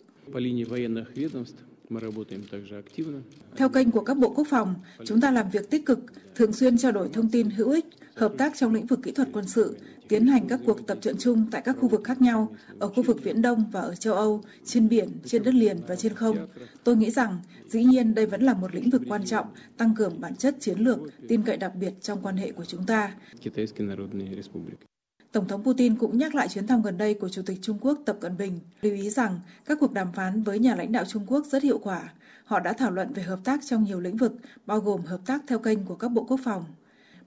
Theo 3.56 3.68
kênh 3.68 3.90
của 3.90 4.00
các 4.00 4.16
bộ 4.16 4.32
quốc 4.36 4.46
phòng, 4.50 4.74
chúng 5.04 5.20
ta 5.20 5.30
làm 5.30 5.50
việc 5.50 5.70
tích 5.70 5.86
cực, 5.86 5.98
thường 6.34 6.52
xuyên 6.52 6.78
trao 6.78 6.92
đổi 6.92 7.08
thông 7.12 7.30
tin 7.30 7.50
hữu 7.50 7.70
ích, 7.70 7.86
hợp 8.14 8.32
tác 8.38 8.56
trong 8.56 8.74
lĩnh 8.74 8.86
vực 8.86 9.00
kỹ 9.02 9.12
thuật 9.12 9.28
quân 9.32 9.46
sự, 9.46 9.76
tiến 10.08 10.26
hành 10.26 10.48
các 10.48 10.60
cuộc 10.66 10.86
tập 10.86 10.98
trận 11.00 11.16
chung 11.18 11.46
tại 11.50 11.62
các 11.62 11.76
khu 11.80 11.88
vực 11.88 12.04
khác 12.04 12.22
nhau, 12.22 12.56
ở 12.78 12.88
khu 12.88 13.02
vực 13.02 13.22
Viễn 13.22 13.42
Đông 13.42 13.64
và 13.72 13.80
ở 13.80 13.94
châu 13.94 14.14
Âu, 14.14 14.42
trên 14.64 14.88
biển, 14.88 15.08
trên 15.24 15.42
đất 15.42 15.54
liền 15.54 15.76
và 15.86 15.96
trên 15.96 16.14
không. 16.14 16.36
Tôi 16.84 16.96
nghĩ 16.96 17.10
rằng, 17.10 17.38
dĩ 17.68 17.84
nhiên 17.84 18.14
đây 18.14 18.26
vẫn 18.26 18.42
là 18.42 18.54
một 18.54 18.74
lĩnh 18.74 18.90
vực 18.90 19.02
quan 19.08 19.24
trọng, 19.24 19.46
tăng 19.76 19.94
cường 19.94 20.20
bản 20.20 20.36
chất 20.36 20.56
chiến 20.60 20.78
lược, 20.78 20.98
tin 21.28 21.42
cậy 21.42 21.56
đặc 21.56 21.74
biệt 21.74 21.92
trong 22.00 22.22
quan 22.22 22.36
hệ 22.36 22.52
của 22.52 22.64
chúng 22.64 22.86
ta. 22.86 23.14
Tổng 25.32 25.48
thống 25.48 25.62
Putin 25.62 25.96
cũng 25.96 26.18
nhắc 26.18 26.34
lại 26.34 26.48
chuyến 26.48 26.66
thăm 26.66 26.82
gần 26.82 26.98
đây 26.98 27.14
của 27.14 27.28
Chủ 27.28 27.42
tịch 27.42 27.58
Trung 27.62 27.78
Quốc 27.80 27.98
Tập 28.04 28.16
Cận 28.20 28.36
Bình, 28.36 28.60
lưu 28.82 28.94
ý 28.94 29.10
rằng 29.10 29.40
các 29.64 29.78
cuộc 29.80 29.92
đàm 29.92 30.12
phán 30.12 30.42
với 30.42 30.58
nhà 30.58 30.74
lãnh 30.74 30.92
đạo 30.92 31.04
Trung 31.04 31.24
Quốc 31.26 31.46
rất 31.46 31.62
hiệu 31.62 31.78
quả. 31.78 32.12
Họ 32.44 32.60
đã 32.60 32.72
thảo 32.72 32.90
luận 32.90 33.12
về 33.12 33.22
hợp 33.22 33.38
tác 33.44 33.60
trong 33.64 33.84
nhiều 33.84 34.00
lĩnh 34.00 34.16
vực, 34.16 34.32
bao 34.66 34.80
gồm 34.80 35.02
hợp 35.02 35.20
tác 35.26 35.42
theo 35.46 35.58
kênh 35.58 35.84
của 35.84 35.94
các 35.94 36.08
bộ 36.08 36.24
quốc 36.24 36.40
phòng. 36.44 36.64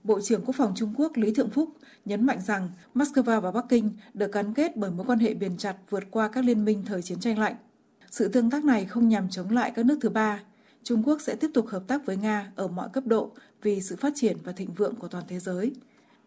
Bộ 0.04 0.20
trưởng 0.20 0.44
Quốc 0.44 0.56
phòng 0.56 0.72
Trung 0.76 0.94
Quốc 0.96 1.16
Lý 1.16 1.34
Thượng 1.34 1.50
Phúc 1.50 1.68
nhấn 2.04 2.26
mạnh 2.26 2.40
rằng 2.46 2.70
Moscow 2.94 3.40
và 3.40 3.50
Bắc 3.50 3.64
Kinh 3.68 3.90
được 4.14 4.32
gắn 4.32 4.54
kết 4.54 4.76
bởi 4.76 4.90
mối 4.90 5.06
quan 5.06 5.18
hệ 5.18 5.34
bền 5.34 5.56
chặt 5.56 5.76
vượt 5.90 6.04
qua 6.10 6.28
các 6.28 6.44
liên 6.44 6.64
minh 6.64 6.82
thời 6.86 7.02
chiến 7.02 7.20
tranh 7.20 7.38
lạnh. 7.38 7.56
Sự 8.10 8.28
tương 8.28 8.50
tác 8.50 8.64
này 8.64 8.84
không 8.84 9.08
nhằm 9.08 9.30
chống 9.30 9.50
lại 9.50 9.72
các 9.74 9.86
nước 9.86 9.98
thứ 10.00 10.08
ba. 10.08 10.40
Trung 10.82 11.02
Quốc 11.06 11.20
sẽ 11.20 11.34
tiếp 11.34 11.50
tục 11.54 11.66
hợp 11.66 11.82
tác 11.86 12.06
với 12.06 12.16
Nga 12.16 12.52
ở 12.56 12.68
mọi 12.68 12.88
cấp 12.92 13.06
độ 13.06 13.32
vì 13.62 13.80
sự 13.80 13.96
phát 13.96 14.12
triển 14.16 14.36
và 14.44 14.52
thịnh 14.52 14.74
vượng 14.74 14.94
của 14.94 15.08
toàn 15.08 15.24
thế 15.28 15.38
giới. 15.38 15.72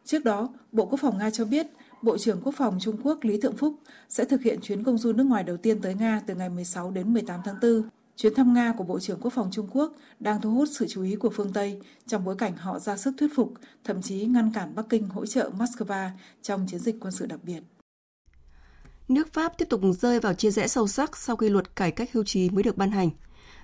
Trước 0.05 0.23
đó, 0.23 0.49
Bộ 0.71 0.85
Quốc 0.85 0.99
phòng 1.01 1.17
Nga 1.17 1.29
cho 1.29 1.45
biết 1.45 1.67
Bộ 2.01 2.17
trưởng 2.17 2.41
Quốc 2.43 2.55
phòng 2.57 2.77
Trung 2.81 2.97
Quốc 3.03 3.23
Lý 3.23 3.37
Thượng 3.41 3.57
Phúc 3.57 3.75
sẽ 4.09 4.25
thực 4.25 4.41
hiện 4.41 4.59
chuyến 4.61 4.83
công 4.83 4.97
du 4.97 5.13
nước 5.13 5.23
ngoài 5.23 5.43
đầu 5.43 5.57
tiên 5.57 5.81
tới 5.81 5.95
Nga 5.95 6.21
từ 6.27 6.35
ngày 6.35 6.49
16 6.49 6.91
đến 6.91 7.13
18 7.13 7.41
tháng 7.45 7.55
4. 7.61 7.83
Chuyến 8.21 8.33
thăm 8.35 8.53
Nga 8.53 8.73
của 8.77 8.83
Bộ 8.83 8.99
trưởng 8.99 9.19
Quốc 9.21 9.33
phòng 9.33 9.49
Trung 9.51 9.67
Quốc 9.71 9.93
đang 10.19 10.41
thu 10.41 10.51
hút 10.51 10.69
sự 10.71 10.85
chú 10.89 11.03
ý 11.03 11.15
của 11.15 11.29
phương 11.29 11.53
Tây 11.53 11.81
trong 12.07 12.25
bối 12.25 12.35
cảnh 12.37 12.57
họ 12.57 12.79
ra 12.79 12.97
sức 12.97 13.13
thuyết 13.17 13.27
phục, 13.35 13.53
thậm 13.83 14.01
chí 14.01 14.25
ngăn 14.25 14.51
cản 14.53 14.75
Bắc 14.75 14.85
Kinh 14.89 15.09
hỗ 15.09 15.25
trợ 15.25 15.51
Moscow 15.57 16.09
trong 16.41 16.67
chiến 16.69 16.79
dịch 16.79 16.95
quân 16.99 17.11
sự 17.11 17.25
đặc 17.25 17.39
biệt. 17.43 17.59
Nước 19.07 19.33
Pháp 19.33 19.57
tiếp 19.57 19.65
tục 19.69 19.81
rơi 19.99 20.19
vào 20.19 20.33
chia 20.33 20.51
rẽ 20.51 20.67
sâu 20.67 20.87
sắc 20.87 21.17
sau 21.17 21.35
khi 21.35 21.49
luật 21.49 21.75
cải 21.75 21.91
cách 21.91 22.09
hưu 22.13 22.23
trí 22.23 22.49
mới 22.49 22.63
được 22.63 22.77
ban 22.77 22.91
hành. 22.91 23.09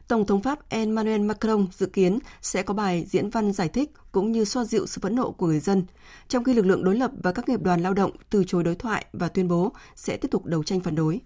Tổng 0.08 0.26
thống 0.26 0.42
Pháp 0.42 0.70
Emmanuel 0.70 1.22
Macron 1.22 1.68
dự 1.72 1.86
kiến 1.86 2.20
sẽ 2.42 2.64
có 2.64 2.74
bài 2.74 3.06
diễn 3.10 3.30
văn 3.30 3.54
giải 3.54 3.70
thích 3.70 3.92
cũng 4.12 4.32
như 4.32 4.46
xoa 4.46 4.64
dịu 4.64 4.88
sự 4.88 5.00
phẫn 5.02 5.16
nộ 5.16 5.32
của 5.32 5.48
người 5.48 5.60
dân, 5.60 5.84
trong 6.28 6.44
khi 6.44 6.54
lực 6.54 6.66
lượng 6.66 6.84
đối 6.84 6.96
lập 6.96 7.12
và 7.24 7.32
các 7.32 7.50
nghiệp 7.50 7.62
đoàn 7.62 7.82
lao 7.82 7.94
động 7.94 8.12
từ 8.30 8.44
chối 8.48 8.64
đối 8.64 8.76
thoại 8.76 9.06
và 9.14 9.28
tuyên 9.28 9.48
bố 9.48 9.72
sẽ 9.96 10.18
tiếp 10.18 10.32
tục 10.32 10.46
đấu 10.46 10.64
tranh 10.64 10.80
phản 10.80 10.96
đối. 10.96 11.22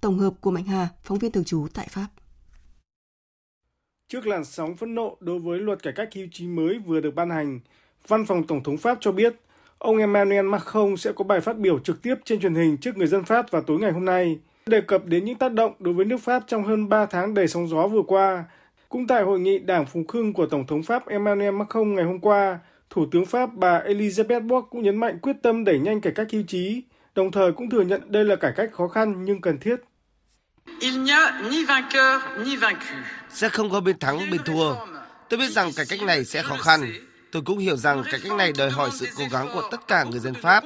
Tổng 0.00 0.18
hợp 0.18 0.34
của 0.40 0.50
Mạnh 0.50 0.64
Hà, 0.64 0.88
phóng 1.02 1.18
viên 1.18 1.32
thường 1.32 1.44
trú 1.44 1.66
tại 1.74 1.88
Pháp. 1.90 2.06
Trước 4.12 4.26
làn 4.26 4.44
sóng 4.44 4.76
phẫn 4.76 4.94
nộ 4.94 5.16
đối 5.20 5.38
với 5.38 5.58
luật 5.58 5.82
cải 5.82 5.92
cách 5.92 6.08
hưu 6.14 6.26
trí 6.32 6.46
mới 6.46 6.78
vừa 6.78 7.00
được 7.00 7.14
ban 7.14 7.30
hành, 7.30 7.60
Văn 8.08 8.24
phòng 8.26 8.46
Tổng 8.46 8.62
thống 8.62 8.76
Pháp 8.76 8.98
cho 9.00 9.12
biết 9.12 9.34
ông 9.78 9.96
Emmanuel 9.96 10.46
Macron 10.46 10.96
sẽ 10.96 11.12
có 11.12 11.24
bài 11.24 11.40
phát 11.40 11.58
biểu 11.58 11.78
trực 11.78 12.02
tiếp 12.02 12.14
trên 12.24 12.40
truyền 12.40 12.54
hình 12.54 12.76
trước 12.76 12.96
người 12.96 13.06
dân 13.06 13.24
Pháp 13.24 13.50
vào 13.50 13.62
tối 13.62 13.78
ngày 13.78 13.92
hôm 13.92 14.04
nay, 14.04 14.38
đề 14.66 14.80
cập 14.80 15.06
đến 15.06 15.24
những 15.24 15.38
tác 15.38 15.52
động 15.52 15.72
đối 15.78 15.94
với 15.94 16.04
nước 16.04 16.16
Pháp 16.20 16.42
trong 16.46 16.64
hơn 16.64 16.88
3 16.88 17.06
tháng 17.06 17.34
đầy 17.34 17.48
sóng 17.48 17.68
gió 17.68 17.86
vừa 17.86 18.02
qua. 18.02 18.44
Cũng 18.88 19.06
tại 19.06 19.22
hội 19.22 19.40
nghị 19.40 19.58
Đảng 19.58 19.86
Phùng 19.86 20.06
Khương 20.06 20.32
của 20.32 20.46
Tổng 20.46 20.66
thống 20.66 20.82
Pháp 20.82 21.08
Emmanuel 21.08 21.54
Macron 21.54 21.94
ngày 21.94 22.04
hôm 22.04 22.18
qua, 22.20 22.58
Thủ 22.90 23.06
tướng 23.10 23.26
Pháp 23.26 23.54
bà 23.54 23.80
Elizabeth 23.80 24.46
Borg 24.46 24.66
cũng 24.70 24.82
nhấn 24.82 24.96
mạnh 24.96 25.18
quyết 25.22 25.36
tâm 25.42 25.64
đẩy 25.64 25.78
nhanh 25.78 26.00
cải 26.00 26.12
cách 26.12 26.32
hưu 26.32 26.42
trí, 26.42 26.82
đồng 27.14 27.30
thời 27.30 27.52
cũng 27.52 27.70
thừa 27.70 27.82
nhận 27.82 28.00
đây 28.06 28.24
là 28.24 28.36
cải 28.36 28.52
cách 28.56 28.72
khó 28.72 28.88
khăn 28.88 29.24
nhưng 29.24 29.40
cần 29.40 29.58
thiết. 29.58 29.76
Sẽ 33.30 33.48
không 33.48 33.70
có 33.70 33.80
bên 33.80 33.98
thắng 33.98 34.30
bên 34.30 34.40
thua. 34.44 34.74
Tôi 35.28 35.38
biết 35.38 35.50
rằng 35.50 35.72
cải 35.76 35.86
cách 35.88 36.02
này 36.02 36.24
sẽ 36.24 36.42
khó 36.42 36.56
khăn. 36.56 36.92
Tôi 37.32 37.42
cũng 37.42 37.58
hiểu 37.58 37.76
rằng 37.76 38.02
cải 38.10 38.20
cách 38.20 38.32
này 38.32 38.52
đòi 38.58 38.70
hỏi 38.70 38.90
sự 38.92 39.06
cố 39.18 39.24
gắng 39.30 39.48
của 39.54 39.68
tất 39.70 39.88
cả 39.88 40.04
người 40.04 40.20
dân 40.20 40.34
Pháp, 40.34 40.64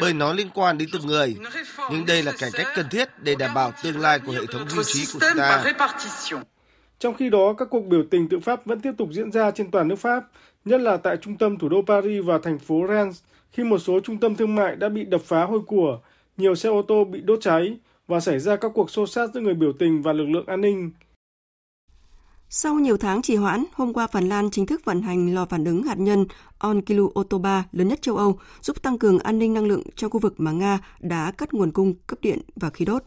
bởi 0.00 0.12
nó 0.14 0.32
liên 0.32 0.48
quan 0.54 0.78
đến 0.78 0.88
từng 0.92 1.06
người. 1.06 1.36
Nhưng 1.90 2.06
đây 2.06 2.22
là 2.22 2.32
cải 2.38 2.50
cách 2.52 2.66
cần 2.74 2.88
thiết 2.90 3.08
để 3.22 3.34
đảm 3.34 3.54
bảo 3.54 3.72
tương 3.82 4.00
lai 4.00 4.18
của 4.18 4.32
hệ 4.32 4.46
thống 4.52 4.66
hưu 4.68 4.84
trí 4.84 5.06
của 5.12 5.18
chúng 5.20 5.38
ta. 5.38 5.64
Trong 6.98 7.14
khi 7.14 7.30
đó, 7.30 7.54
các 7.58 7.68
cuộc 7.70 7.86
biểu 7.86 8.02
tình 8.10 8.28
tự 8.28 8.40
Pháp 8.40 8.64
vẫn 8.64 8.80
tiếp 8.80 8.92
tục 8.98 9.08
diễn 9.12 9.32
ra 9.32 9.50
trên 9.50 9.70
toàn 9.70 9.88
nước 9.88 9.96
Pháp, 9.96 10.24
nhất 10.64 10.80
là 10.80 10.96
tại 10.96 11.16
trung 11.16 11.38
tâm 11.38 11.58
thủ 11.58 11.68
đô 11.68 11.82
Paris 11.86 12.24
và 12.24 12.38
thành 12.42 12.58
phố 12.58 12.86
Rennes, 12.88 13.20
khi 13.52 13.64
một 13.64 13.78
số 13.78 14.00
trung 14.04 14.18
tâm 14.18 14.36
thương 14.36 14.54
mại 14.54 14.76
đã 14.76 14.88
bị 14.88 15.04
đập 15.04 15.20
phá 15.24 15.44
hôi 15.44 15.60
của, 15.66 16.00
nhiều 16.36 16.54
xe 16.54 16.68
ô 16.68 16.82
tô 16.88 17.04
bị 17.04 17.20
đốt 17.20 17.38
cháy, 17.42 17.76
và 18.06 18.20
xảy 18.20 18.38
ra 18.38 18.56
các 18.56 18.72
cuộc 18.74 18.90
xô 18.90 19.06
xát 19.06 19.30
giữa 19.34 19.40
người 19.40 19.54
biểu 19.54 19.72
tình 19.78 20.02
và 20.02 20.12
lực 20.12 20.26
lượng 20.26 20.46
an 20.46 20.60
ninh. 20.60 20.90
Sau 22.48 22.74
nhiều 22.74 22.96
tháng 22.96 23.22
trì 23.22 23.36
hoãn, 23.36 23.64
hôm 23.72 23.92
qua 23.92 24.06
Phần 24.06 24.28
Lan 24.28 24.50
chính 24.50 24.66
thức 24.66 24.84
vận 24.84 25.02
hành 25.02 25.34
lò 25.34 25.44
phản 25.44 25.64
ứng 25.64 25.82
hạt 25.82 25.98
nhân 25.98 26.26
Onkilu 26.58 27.12
Otoba 27.20 27.64
lớn 27.72 27.88
nhất 27.88 28.02
châu 28.02 28.16
Âu, 28.16 28.38
giúp 28.60 28.82
tăng 28.82 28.98
cường 28.98 29.18
an 29.18 29.38
ninh 29.38 29.54
năng 29.54 29.66
lượng 29.66 29.82
trong 29.96 30.10
khu 30.10 30.20
vực 30.20 30.34
mà 30.40 30.52
Nga 30.52 30.78
đã 31.00 31.32
cắt 31.38 31.54
nguồn 31.54 31.72
cung 31.72 31.94
cấp 32.06 32.18
điện 32.22 32.38
và 32.56 32.70
khí 32.70 32.84
đốt. 32.84 33.02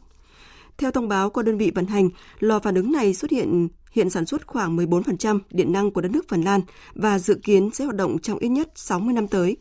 Theo 0.77 0.91
thông 0.91 1.07
báo 1.07 1.29
của 1.29 1.43
đơn 1.43 1.57
vị 1.57 1.71
vận 1.75 1.85
hành, 1.85 2.09
lò 2.39 2.59
phản 2.59 2.75
ứng 2.75 2.91
này 2.91 3.13
xuất 3.13 3.31
hiện 3.31 3.67
hiện 3.91 4.09
sản 4.09 4.25
xuất 4.25 4.47
khoảng 4.47 4.77
14% 4.77 5.39
điện 5.49 5.71
năng 5.71 5.91
của 5.91 6.01
đất 6.01 6.12
nước 6.12 6.29
Phần 6.29 6.41
Lan 6.41 6.62
và 6.93 7.19
dự 7.19 7.39
kiến 7.43 7.69
sẽ 7.73 7.85
hoạt 7.85 7.95
động 7.95 8.19
trong 8.19 8.38
ít 8.38 8.49
nhất 8.49 8.71
60 8.75 9.13
năm 9.13 9.27
tới. 9.27 9.57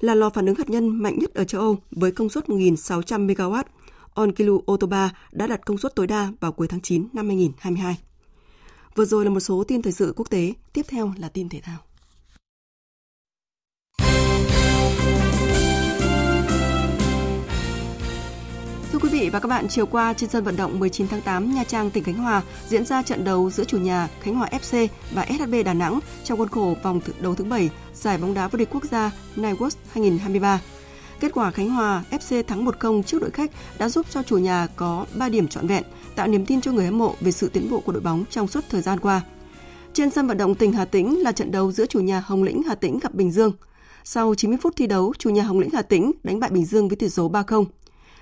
Là 0.00 0.14
lò 0.14 0.30
phản 0.30 0.46
ứng 0.46 0.54
hạt 0.54 0.70
nhân 0.70 0.88
mạnh 0.88 1.18
nhất 1.18 1.34
ở 1.34 1.44
châu 1.44 1.60
Âu 1.60 1.78
với 1.90 2.12
công 2.12 2.28
suất 2.28 2.46
1.600 2.46 3.26
MW, 3.26 3.62
Onkilu 4.14 4.62
Otoba 4.72 5.10
đã 5.32 5.46
đặt 5.46 5.60
công 5.66 5.78
suất 5.78 5.94
tối 5.94 6.06
đa 6.06 6.32
vào 6.40 6.52
cuối 6.52 6.68
tháng 6.68 6.80
9 6.80 7.08
năm 7.12 7.26
2022. 7.26 7.98
Vừa 8.94 9.04
rồi 9.04 9.24
là 9.24 9.30
một 9.30 9.40
số 9.40 9.64
tin 9.68 9.82
thời 9.82 9.92
sự 9.92 10.12
quốc 10.16 10.30
tế, 10.30 10.52
tiếp 10.72 10.82
theo 10.88 11.12
là 11.18 11.28
tin 11.28 11.48
thể 11.48 11.60
thao. 11.60 11.78
Thưa 18.92 18.98
quý 18.98 19.08
vị 19.08 19.30
và 19.32 19.40
các 19.40 19.48
bạn, 19.48 19.68
chiều 19.68 19.86
qua 19.86 20.12
trên 20.12 20.30
sân 20.30 20.44
vận 20.44 20.56
động 20.56 20.78
19 20.78 21.08
tháng 21.08 21.20
8 21.20 21.54
Nha 21.54 21.64
Trang 21.64 21.90
tỉnh 21.90 22.04
Khánh 22.04 22.14
Hòa 22.14 22.42
diễn 22.68 22.84
ra 22.84 23.02
trận 23.02 23.24
đấu 23.24 23.50
giữa 23.50 23.64
chủ 23.64 23.78
nhà 23.78 24.08
Khánh 24.20 24.34
Hòa 24.34 24.48
FC 24.52 24.88
và 25.10 25.26
SHB 25.38 25.54
Đà 25.64 25.74
Nẵng 25.74 26.00
trong 26.24 26.38
khuôn 26.38 26.48
khổ 26.48 26.76
vòng 26.82 27.00
đấu 27.20 27.34
thứ 27.34 27.44
7 27.44 27.70
giải 27.94 28.18
bóng 28.18 28.34
đá 28.34 28.48
vô 28.48 28.56
địch 28.56 28.68
quốc 28.72 28.84
gia 28.84 29.10
Nightwatch 29.36 29.76
2023. 29.92 30.60
Kết 31.20 31.32
quả 31.34 31.50
Khánh 31.50 31.70
Hòa 31.70 32.04
FC 32.10 32.42
thắng 32.42 32.64
1-0 32.64 33.02
trước 33.02 33.20
đội 33.20 33.30
khách 33.30 33.50
đã 33.78 33.88
giúp 33.88 34.06
cho 34.10 34.22
chủ 34.22 34.38
nhà 34.38 34.68
có 34.76 35.06
3 35.14 35.28
điểm 35.28 35.48
trọn 35.48 35.66
vẹn, 35.66 35.84
tạo 36.16 36.26
niềm 36.26 36.46
tin 36.46 36.60
cho 36.60 36.72
người 36.72 36.84
hâm 36.84 36.98
mộ 36.98 37.14
về 37.20 37.32
sự 37.32 37.48
tiến 37.48 37.70
bộ 37.70 37.80
của 37.80 37.92
đội 37.92 38.02
bóng 38.02 38.24
trong 38.30 38.46
suốt 38.46 38.64
thời 38.70 38.82
gian 38.82 39.00
qua. 39.00 39.20
Trên 39.92 40.10
sân 40.10 40.26
vận 40.26 40.36
động 40.36 40.54
tỉnh 40.54 40.72
Hà 40.72 40.84
Tĩnh 40.84 41.22
là 41.22 41.32
trận 41.32 41.50
đấu 41.50 41.72
giữa 41.72 41.86
chủ 41.86 42.00
nhà 42.00 42.20
Hồng 42.26 42.42
Lĩnh 42.42 42.62
Hà 42.62 42.74
Tĩnh 42.74 42.98
gặp 42.98 43.14
Bình 43.14 43.30
Dương. 43.32 43.52
Sau 44.04 44.34
90 44.34 44.58
phút 44.62 44.76
thi 44.76 44.86
đấu, 44.86 45.12
chủ 45.18 45.30
nhà 45.30 45.42
Hồng 45.42 45.58
Lĩnh 45.58 45.70
Hà 45.70 45.82
Tĩnh 45.82 46.12
đánh 46.22 46.40
bại 46.40 46.50
Bình 46.50 46.64
Dương 46.64 46.88
với 46.88 46.96
tỷ 46.96 47.08
số 47.08 47.30
3-0. 47.30 47.64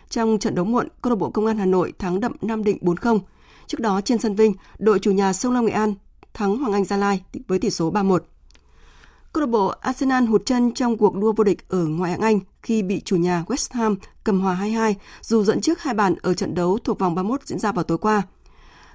Trong 0.09 0.39
trận 0.39 0.55
đấu 0.55 0.65
muộn, 0.65 0.89
câu 1.03 1.11
lạc 1.11 1.17
bộ 1.17 1.31
Công 1.31 1.47
an 1.47 1.59
Hà 1.59 1.67
Nội 1.67 1.93
thắng 1.99 2.21
đậm 2.21 2.33
Nam 2.43 2.65
Định 2.65 2.79
4-0. 2.81 3.19
Trước 3.67 3.81
đó 3.81 4.01
trên 4.01 4.19
sân 4.19 4.35
Vinh, 4.35 4.55
đội 4.79 4.99
chủ 4.99 5.11
nhà 5.11 5.33
Sông 5.33 5.53
Lam 5.53 5.67
Nghệ 5.67 5.73
An 5.73 5.95
thắng 6.35 6.59
Hoàng 6.59 6.73
Anh 6.73 6.85
Gia 6.85 6.97
Lai 6.97 7.23
với 7.49 7.59
tỷ 7.59 7.71
số 7.71 7.93
3-1. 7.93 8.19
Câu 9.33 9.41
lạc 9.41 9.47
bộ 9.47 9.67
Arsenal 9.67 10.25
hụt 10.25 10.47
chân 10.47 10.73
trong 10.73 10.97
cuộc 10.97 11.15
đua 11.15 11.33
vô 11.33 11.45
địch 11.45 11.69
ở 11.69 11.85
ngoại 11.85 12.11
hạng 12.11 12.21
Anh 12.21 12.41
khi 12.63 12.83
bị 12.83 13.01
chủ 13.05 13.17
nhà 13.17 13.45
West 13.47 13.69
Ham 13.71 13.97
cầm 14.25 14.41
hòa 14.41 14.59
2-2 14.61 14.95
dù 15.23 15.45
dẫn 15.45 15.61
trước 15.61 15.83
hai 15.83 15.95
bàn 15.95 16.15
ở 16.23 16.35
trận 16.35 16.55
đấu 16.55 16.79
thuộc 16.85 16.99
vòng 16.99 17.15
31 17.15 17.43
diễn 17.45 17.59
ra 17.59 17.73
vào 17.73 17.85
tối 17.85 17.99
qua. 17.99 18.23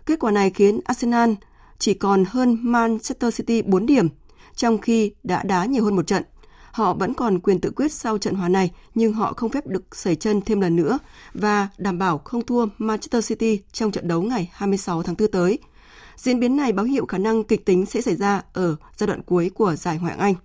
Kết 0.05 0.19
quả 0.19 0.31
này 0.31 0.49
khiến 0.49 0.79
Arsenal 0.85 1.31
chỉ 1.79 1.93
còn 1.93 2.25
hơn 2.29 2.57
Manchester 2.61 3.37
City 3.37 3.61
4 3.61 3.85
điểm, 3.85 4.07
trong 4.55 4.77
khi 4.77 5.11
đã 5.23 5.43
đá 5.43 5.65
nhiều 5.65 5.83
hơn 5.83 5.95
một 5.95 6.07
trận. 6.07 6.23
Họ 6.71 6.93
vẫn 6.93 7.13
còn 7.13 7.39
quyền 7.39 7.61
tự 7.61 7.71
quyết 7.75 7.91
sau 7.91 8.17
trận 8.17 8.35
hòa 8.35 8.49
này, 8.49 8.71
nhưng 8.95 9.13
họ 9.13 9.33
không 9.33 9.49
phép 9.49 9.67
được 9.67 9.95
sẩy 9.95 10.15
chân 10.15 10.41
thêm 10.41 10.61
lần 10.61 10.75
nữa 10.75 10.99
và 11.33 11.67
đảm 11.77 11.97
bảo 11.97 12.17
không 12.17 12.45
thua 12.45 12.65
Manchester 12.77 13.27
City 13.29 13.59
trong 13.71 13.91
trận 13.91 14.07
đấu 14.07 14.21
ngày 14.21 14.49
26 14.53 15.03
tháng 15.03 15.15
4 15.19 15.31
tới– 15.31 15.59
Diễn 16.17 16.39
biến 16.39 16.55
này 16.55 16.71
báo 16.71 16.85
hiệu 16.85 17.05
khả 17.05 17.17
năng 17.17 17.43
kịch 17.43 17.65
tính 17.65 17.85
sẽ 17.85 18.01
xảy 18.01 18.15
ra 18.15 18.41
ở 18.53 18.75
giai 18.95 19.07
đoạn 19.07 19.21
cuối 19.23 19.51
của 19.55 19.75
giải 19.75 19.99
Ngoại 20.01 20.11
hạng 20.11 20.19
Anh. 20.19 20.35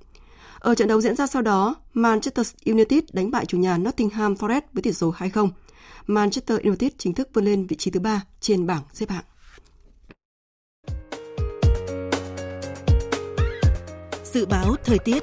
Ở 0.59 0.75
trận 0.75 0.89
đấu 0.89 1.01
diễn 1.01 1.17
ra 1.17 1.27
sau 1.27 1.43
đó, 1.43 1.75
Manchester 1.95 2.55
United 2.67 3.05
đánh 3.13 3.31
bại 3.31 3.47
chủ 3.47 3.59
nhà 3.59 3.79
Nottingham 3.79 4.35
Forest 4.35 4.63
với 4.73 4.83
tỷ 4.83 4.93
số 4.93 5.15
2-0. 5.19 5.49
Manchester 6.07 6.61
United 6.61 6.93
chính 6.99 7.15
thức 7.15 7.29
vươn 7.35 7.45
lên 7.45 7.67
vị 7.67 7.77
trí 7.77 7.91
thứ 7.91 8.01
ba 8.01 8.23
trên 8.41 8.67
bảng 8.67 8.83
xếp 8.93 9.11
hạng. 9.11 9.25
Dự 14.25 14.47
báo 14.47 14.75
thời 14.85 14.99
tiết 14.99 15.23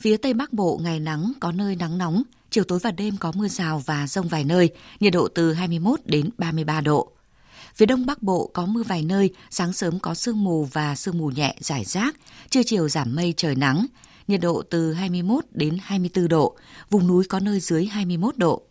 Phía 0.00 0.16
Tây 0.16 0.34
Bắc 0.34 0.52
Bộ 0.52 0.80
ngày 0.82 1.00
nắng, 1.00 1.32
có 1.40 1.52
nơi 1.52 1.76
nắng 1.76 1.98
nóng, 1.98 2.22
chiều 2.52 2.64
tối 2.64 2.78
và 2.78 2.90
đêm 2.90 3.16
có 3.16 3.32
mưa 3.36 3.48
rào 3.48 3.82
và 3.86 4.06
rông 4.06 4.28
vài 4.28 4.44
nơi, 4.44 4.70
nhiệt 5.00 5.12
độ 5.12 5.28
từ 5.28 5.52
21 5.52 6.00
đến 6.04 6.30
33 6.38 6.80
độ. 6.80 7.12
Phía 7.74 7.86
Đông 7.86 8.06
Bắc 8.06 8.22
Bộ 8.22 8.50
có 8.54 8.66
mưa 8.66 8.82
vài 8.82 9.02
nơi, 9.02 9.30
sáng 9.50 9.72
sớm 9.72 9.98
có 9.98 10.14
sương 10.14 10.44
mù 10.44 10.64
và 10.64 10.94
sương 10.94 11.18
mù 11.18 11.30
nhẹ 11.30 11.56
rải 11.60 11.84
rác, 11.84 12.16
trưa 12.50 12.62
chiều 12.62 12.88
giảm 12.88 13.14
mây 13.14 13.34
trời 13.36 13.54
nắng, 13.54 13.86
nhiệt 14.28 14.40
độ 14.40 14.62
từ 14.70 14.92
21 14.92 15.44
đến 15.50 15.78
24 15.82 16.28
độ, 16.28 16.56
vùng 16.90 17.06
núi 17.06 17.24
có 17.28 17.40
nơi 17.40 17.60
dưới 17.60 17.86
21 17.86 18.36
độ. 18.36 18.62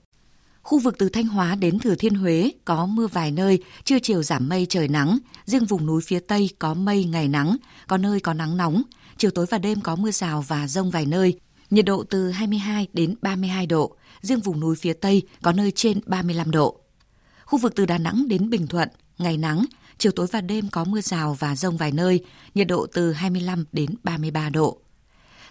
Khu 0.62 0.80
vực 0.80 0.96
từ 0.98 1.10
Thanh 1.10 1.28
Hóa 1.28 1.56
đến 1.56 1.80
Thừa 1.80 1.96
Thiên 1.96 2.16
Huế 2.16 2.52
có 2.66 2.86
mưa 2.86 3.08
vài 3.08 3.32
nơi, 3.32 3.64
trưa 3.84 4.00
chiều 4.00 4.24
giảm 4.24 4.50
mây 4.50 4.66
trời 4.70 4.88
nắng, 4.88 5.18
riêng 5.46 5.66
vùng 5.66 5.86
núi 5.86 6.02
phía 6.06 6.20
Tây 6.20 6.50
có 6.60 6.74
mây 6.74 7.04
ngày 7.04 7.28
nắng, 7.28 7.58
có 7.88 7.98
nơi 7.98 8.20
có 8.20 8.34
nắng 8.34 8.58
nóng, 8.58 8.82
chiều 9.18 9.32
tối 9.32 9.46
và 9.50 9.58
đêm 9.58 9.82
có 9.82 9.96
mưa 9.96 10.12
rào 10.12 10.42
và 10.48 10.68
rông 10.68 10.92
vài 10.92 11.06
nơi, 11.06 11.40
nhiệt 11.72 11.86
độ 11.86 12.04
từ 12.04 12.32
22 12.32 12.88
đến 12.94 13.16
32 13.22 13.66
độ, 13.66 13.96
riêng 14.22 14.40
vùng 14.40 14.60
núi 14.60 14.76
phía 14.76 14.94
Tây 14.94 15.22
có 15.42 15.52
nơi 15.52 15.72
trên 15.72 16.00
35 16.06 16.52
độ. 16.52 16.80
Khu 17.46 17.60
vực 17.60 17.74
từ 17.76 17.86
Đà 17.86 17.98
Nẵng 17.98 18.28
đến 18.28 18.50
Bình 18.50 18.68
Thuận, 18.68 18.90
ngày 19.18 19.38
nắng, 19.38 19.66
chiều 19.98 20.12
tối 20.12 20.28
và 20.32 20.42
đêm 20.42 20.70
có 20.70 20.84
mưa 20.84 21.02
rào 21.02 21.34
và 21.40 21.56
rông 21.56 21.78
vài 21.78 21.92
nơi, 21.92 22.26
nhiệt 22.56 22.68
độ 22.68 22.88
từ 22.94 23.14
25 23.14 23.66
đến 23.72 23.90
33 24.04 24.50
độ. 24.50 24.78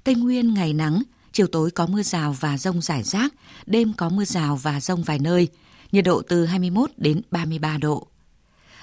Tây 0.05 0.15
Nguyên 0.15 0.55
ngày 0.55 0.73
nắng, 0.73 1.03
chiều 1.33 1.47
tối 1.47 1.71
có 1.71 1.87
mưa 1.87 2.03
rào 2.03 2.37
và 2.41 2.59
rông 2.59 2.81
rải 2.81 3.03
rác, 3.03 3.35
đêm 3.67 3.93
có 3.93 4.09
mưa 4.09 4.25
rào 4.25 4.57
và 4.57 4.81
rông 4.81 5.03
vài 5.03 5.19
nơi, 5.19 5.49
nhiệt 5.93 6.05
độ 6.05 6.23
từ 6.29 6.47
21 6.47 6.91
đến 6.97 7.23
33 7.31 7.79
độ. 7.79 8.07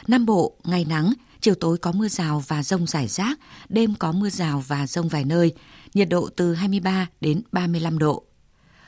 Nam 0.07 0.25
Bộ, 0.25 0.55
ngày 0.63 0.85
nắng, 0.85 1.13
chiều 1.41 1.55
tối 1.55 1.77
có 1.77 1.91
mưa 1.91 2.07
rào 2.07 2.43
và 2.47 2.63
rông 2.63 2.87
rải 2.87 3.07
rác, 3.07 3.39
đêm 3.69 3.95
có 3.95 4.11
mưa 4.11 4.29
rào 4.29 4.63
và 4.67 4.87
rông 4.87 5.07
vài 5.07 5.23
nơi, 5.23 5.53
nhiệt 5.93 6.09
độ 6.09 6.29
từ 6.35 6.53
23 6.53 7.07
đến 7.21 7.41
35 7.51 7.97
độ. 7.97 8.23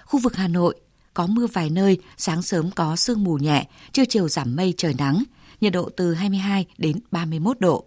Khu 0.06 0.20
vực 0.20 0.36
Hà 0.36 0.48
Nội, 0.48 0.76
có 1.14 1.28
mưa 1.28 1.48
vài 1.54 1.70
nơi, 1.70 1.98
sáng 2.18 2.42
sớm 2.42 2.72
có 2.72 2.96
sương 2.96 3.24
mù 3.24 3.38
nhẹ, 3.38 3.68
trưa 3.92 4.06
chiều 4.06 4.30
giảm 4.30 4.56
mây 4.56 4.74
trời 4.78 4.94
nắng, 4.94 5.24
nhiệt 5.62 5.74
độ 5.74 5.90
từ 5.98 6.14
22 6.14 6.66
đến 6.78 7.00
31 7.12 7.60
độ. 7.60 7.86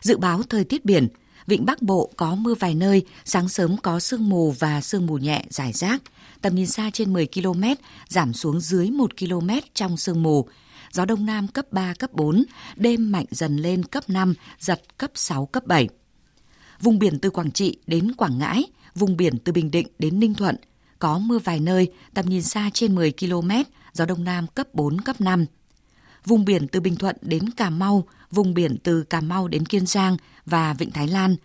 Dự 0.00 0.16
báo 0.16 0.42
thời 0.42 0.64
tiết 0.64 0.84
biển, 0.84 1.08
Vịnh 1.46 1.66
Bắc 1.66 1.82
Bộ 1.82 2.10
có 2.16 2.34
mưa 2.34 2.54
vài 2.54 2.74
nơi, 2.74 3.06
sáng 3.24 3.48
sớm 3.48 3.76
có 3.76 4.00
sương 4.00 4.28
mù 4.28 4.50
và 4.50 4.80
sương 4.80 5.06
mù 5.06 5.18
nhẹ 5.18 5.44
rải 5.50 5.72
rác, 5.72 6.02
tầm 6.42 6.54
nhìn 6.54 6.66
xa 6.66 6.90
trên 6.92 7.12
10 7.12 7.28
km, 7.34 7.62
giảm 8.08 8.32
xuống 8.32 8.60
dưới 8.60 8.90
1 8.90 9.10
km 9.18 9.48
trong 9.74 9.96
sương 9.96 10.22
mù. 10.22 10.48
Gió 10.92 11.04
Đông 11.04 11.26
Nam 11.26 11.48
cấp 11.48 11.72
3, 11.72 11.94
cấp 11.98 12.12
4, 12.12 12.44
đêm 12.76 13.12
mạnh 13.12 13.26
dần 13.30 13.56
lên 13.56 13.84
cấp 13.84 14.10
5, 14.10 14.34
giật 14.58 14.82
cấp 14.98 15.10
6, 15.14 15.46
cấp 15.46 15.66
7. 15.66 15.88
Vùng 16.82 16.98
biển 16.98 17.18
từ 17.18 17.30
Quảng 17.30 17.50
Trị 17.50 17.76
đến 17.86 18.12
Quảng 18.12 18.38
Ngãi, 18.38 18.64
vùng 18.94 19.16
biển 19.16 19.38
từ 19.38 19.52
Bình 19.52 19.70
Định 19.70 19.86
đến 19.98 20.20
Ninh 20.20 20.34
Thuận, 20.34 20.56
có 20.98 21.18
mưa 21.18 21.38
vài 21.38 21.60
nơi, 21.60 21.92
tầm 22.14 22.26
nhìn 22.26 22.42
xa 22.42 22.70
trên 22.74 22.94
10 22.94 23.12
km, 23.20 23.50
gió 23.92 24.06
Đông 24.06 24.24
Nam 24.24 24.46
cấp 24.46 24.74
4, 24.74 25.00
cấp 25.00 25.20
5. 25.20 25.46
Vùng 26.24 26.44
biển 26.44 26.68
từ 26.68 26.80
Bình 26.80 26.96
Thuận 26.96 27.16
đến 27.20 27.50
Cà 27.50 27.70
Mau, 27.70 28.04
vùng 28.30 28.54
biển 28.54 28.76
từ 28.82 29.02
Cà 29.02 29.20
Mau 29.20 29.48
đến 29.48 29.66
Kiên 29.66 29.86
Giang 29.86 30.16
và 30.46 30.72
Vịnh 30.72 30.90
Thái 30.90 31.08
Lan, 31.08 31.36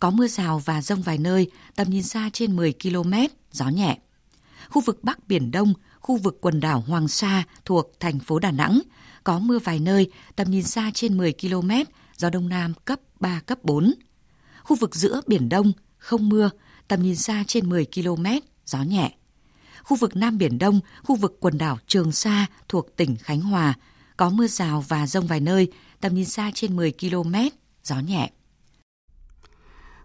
có 0.00 0.10
mưa 0.10 0.28
rào 0.28 0.58
và 0.64 0.82
rông 0.82 1.02
vài 1.02 1.18
nơi, 1.18 1.50
tầm 1.74 1.90
nhìn 1.90 2.02
xa 2.02 2.30
trên 2.32 2.56
10 2.56 2.74
km, 2.82 3.12
gió 3.52 3.68
nhẹ. 3.68 3.98
Khu 4.68 4.82
vực 4.82 5.04
Bắc 5.04 5.28
Biển 5.28 5.50
Đông, 5.50 5.72
khu 6.00 6.16
vực 6.16 6.38
quần 6.40 6.60
đảo 6.60 6.84
Hoàng 6.86 7.08
Sa 7.08 7.44
thuộc 7.64 7.92
thành 8.00 8.18
phố 8.18 8.38
Đà 8.38 8.50
Nẵng, 8.50 8.80
có 9.24 9.38
mưa 9.38 9.58
vài 9.58 9.78
nơi, 9.78 10.10
tầm 10.36 10.50
nhìn 10.50 10.62
xa 10.62 10.90
trên 10.94 11.16
10 11.16 11.32
km, 11.32 11.70
gió 12.16 12.30
Đông 12.30 12.48
Nam 12.48 12.72
cấp 12.84 13.00
3, 13.20 13.40
cấp 13.46 13.58
4. 13.64 13.94
Khu 14.66 14.76
vực 14.76 14.94
giữa 14.94 15.20
Biển 15.26 15.48
Đông, 15.48 15.72
không 15.98 16.28
mưa, 16.28 16.50
tầm 16.88 17.02
nhìn 17.02 17.16
xa 17.16 17.44
trên 17.46 17.68
10 17.68 17.86
km, 17.94 18.24
gió 18.64 18.82
nhẹ. 18.82 19.14
Khu 19.82 19.96
vực 19.96 20.16
Nam 20.16 20.38
Biển 20.38 20.58
Đông, 20.58 20.80
khu 21.02 21.16
vực 21.16 21.36
quần 21.40 21.58
đảo 21.58 21.78
Trường 21.86 22.12
Sa 22.12 22.46
thuộc 22.68 22.96
tỉnh 22.96 23.16
Khánh 23.16 23.40
Hòa, 23.40 23.74
có 24.16 24.30
mưa 24.30 24.46
rào 24.46 24.84
và 24.88 25.06
rông 25.06 25.26
vài 25.26 25.40
nơi, 25.40 25.72
tầm 26.00 26.14
nhìn 26.14 26.24
xa 26.24 26.50
trên 26.54 26.76
10 26.76 26.92
km, 26.92 27.34
gió 27.84 28.00
nhẹ. 28.00 28.30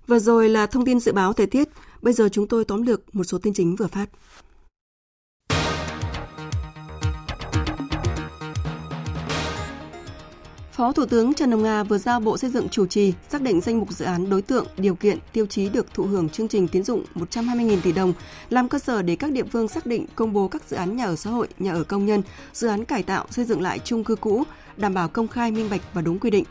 Vừa 0.08 0.20
rồi 0.20 0.50
là 0.50 0.66
thông 0.66 0.86
tin 0.86 1.00
dự 1.00 1.12
báo 1.12 1.34
thời 1.34 1.48
tiết, 1.48 1.70
bây 2.02 2.14
giờ 2.14 2.30
chúng 2.32 2.48
tôi 2.48 2.66
tóm 2.66 2.82
lược 2.82 3.16
một 3.16 3.24
số 3.24 3.38
tin 3.38 3.54
chính 3.54 3.76
vừa 3.76 3.88
phát. 3.88 4.10
Phó 10.82 10.92
Thủ 10.92 11.06
tướng 11.06 11.34
Trần 11.34 11.52
Hồng 11.52 11.64
Hà 11.64 11.84
vừa 11.84 11.98
giao 11.98 12.20
Bộ 12.20 12.38
Xây 12.38 12.50
dựng 12.50 12.70
chủ 12.70 12.86
trì 12.86 13.14
xác 13.30 13.42
định 13.42 13.62
danh 13.62 13.80
mục 13.80 13.92
dự 13.92 14.06
án 14.06 14.30
đối 14.30 14.42
tượng, 14.42 14.66
điều 14.78 14.96
kiện, 14.96 15.18
tiêu 15.34 15.46
chí 15.46 15.70
được 15.70 15.94
thụ 15.94 16.04
hưởng 16.04 16.30
chương 16.30 16.48
trình 16.48 16.68
tín 16.68 16.84
dụng 16.84 17.04
120.000 17.16 17.78
tỷ 17.84 17.92
đồng, 17.92 18.14
làm 18.50 18.70
cơ 18.70 18.80
sở 18.80 19.02
để 19.02 19.16
các 19.16 19.32
địa 19.32 19.44
phương 19.44 19.68
xác 19.68 19.86
định 19.86 20.06
công 20.16 20.34
bố 20.34 20.48
các 20.48 20.62
dự 20.70 20.78
án 20.78 20.96
nhà 20.96 21.06
ở 21.06 21.16
xã 21.16 21.30
hội, 21.30 21.48
nhà 21.60 21.74
ở 21.74 21.84
công 21.84 22.06
nhân, 22.06 22.22
dự 22.54 22.68
án 22.68 22.86
cải 22.86 23.04
tạo, 23.04 23.26
xây 23.30 23.46
dựng 23.46 23.62
lại 23.62 23.80
chung 23.80 24.04
cư 24.04 24.16
cũ, 24.16 24.44
đảm 24.78 24.94
bảo 24.94 25.08
công 25.08 25.28
khai, 25.28 25.52
minh 25.52 25.70
bạch 25.70 25.82
và 25.94 26.02
đúng 26.02 26.20
quy 26.20 26.30
định. 26.30 26.46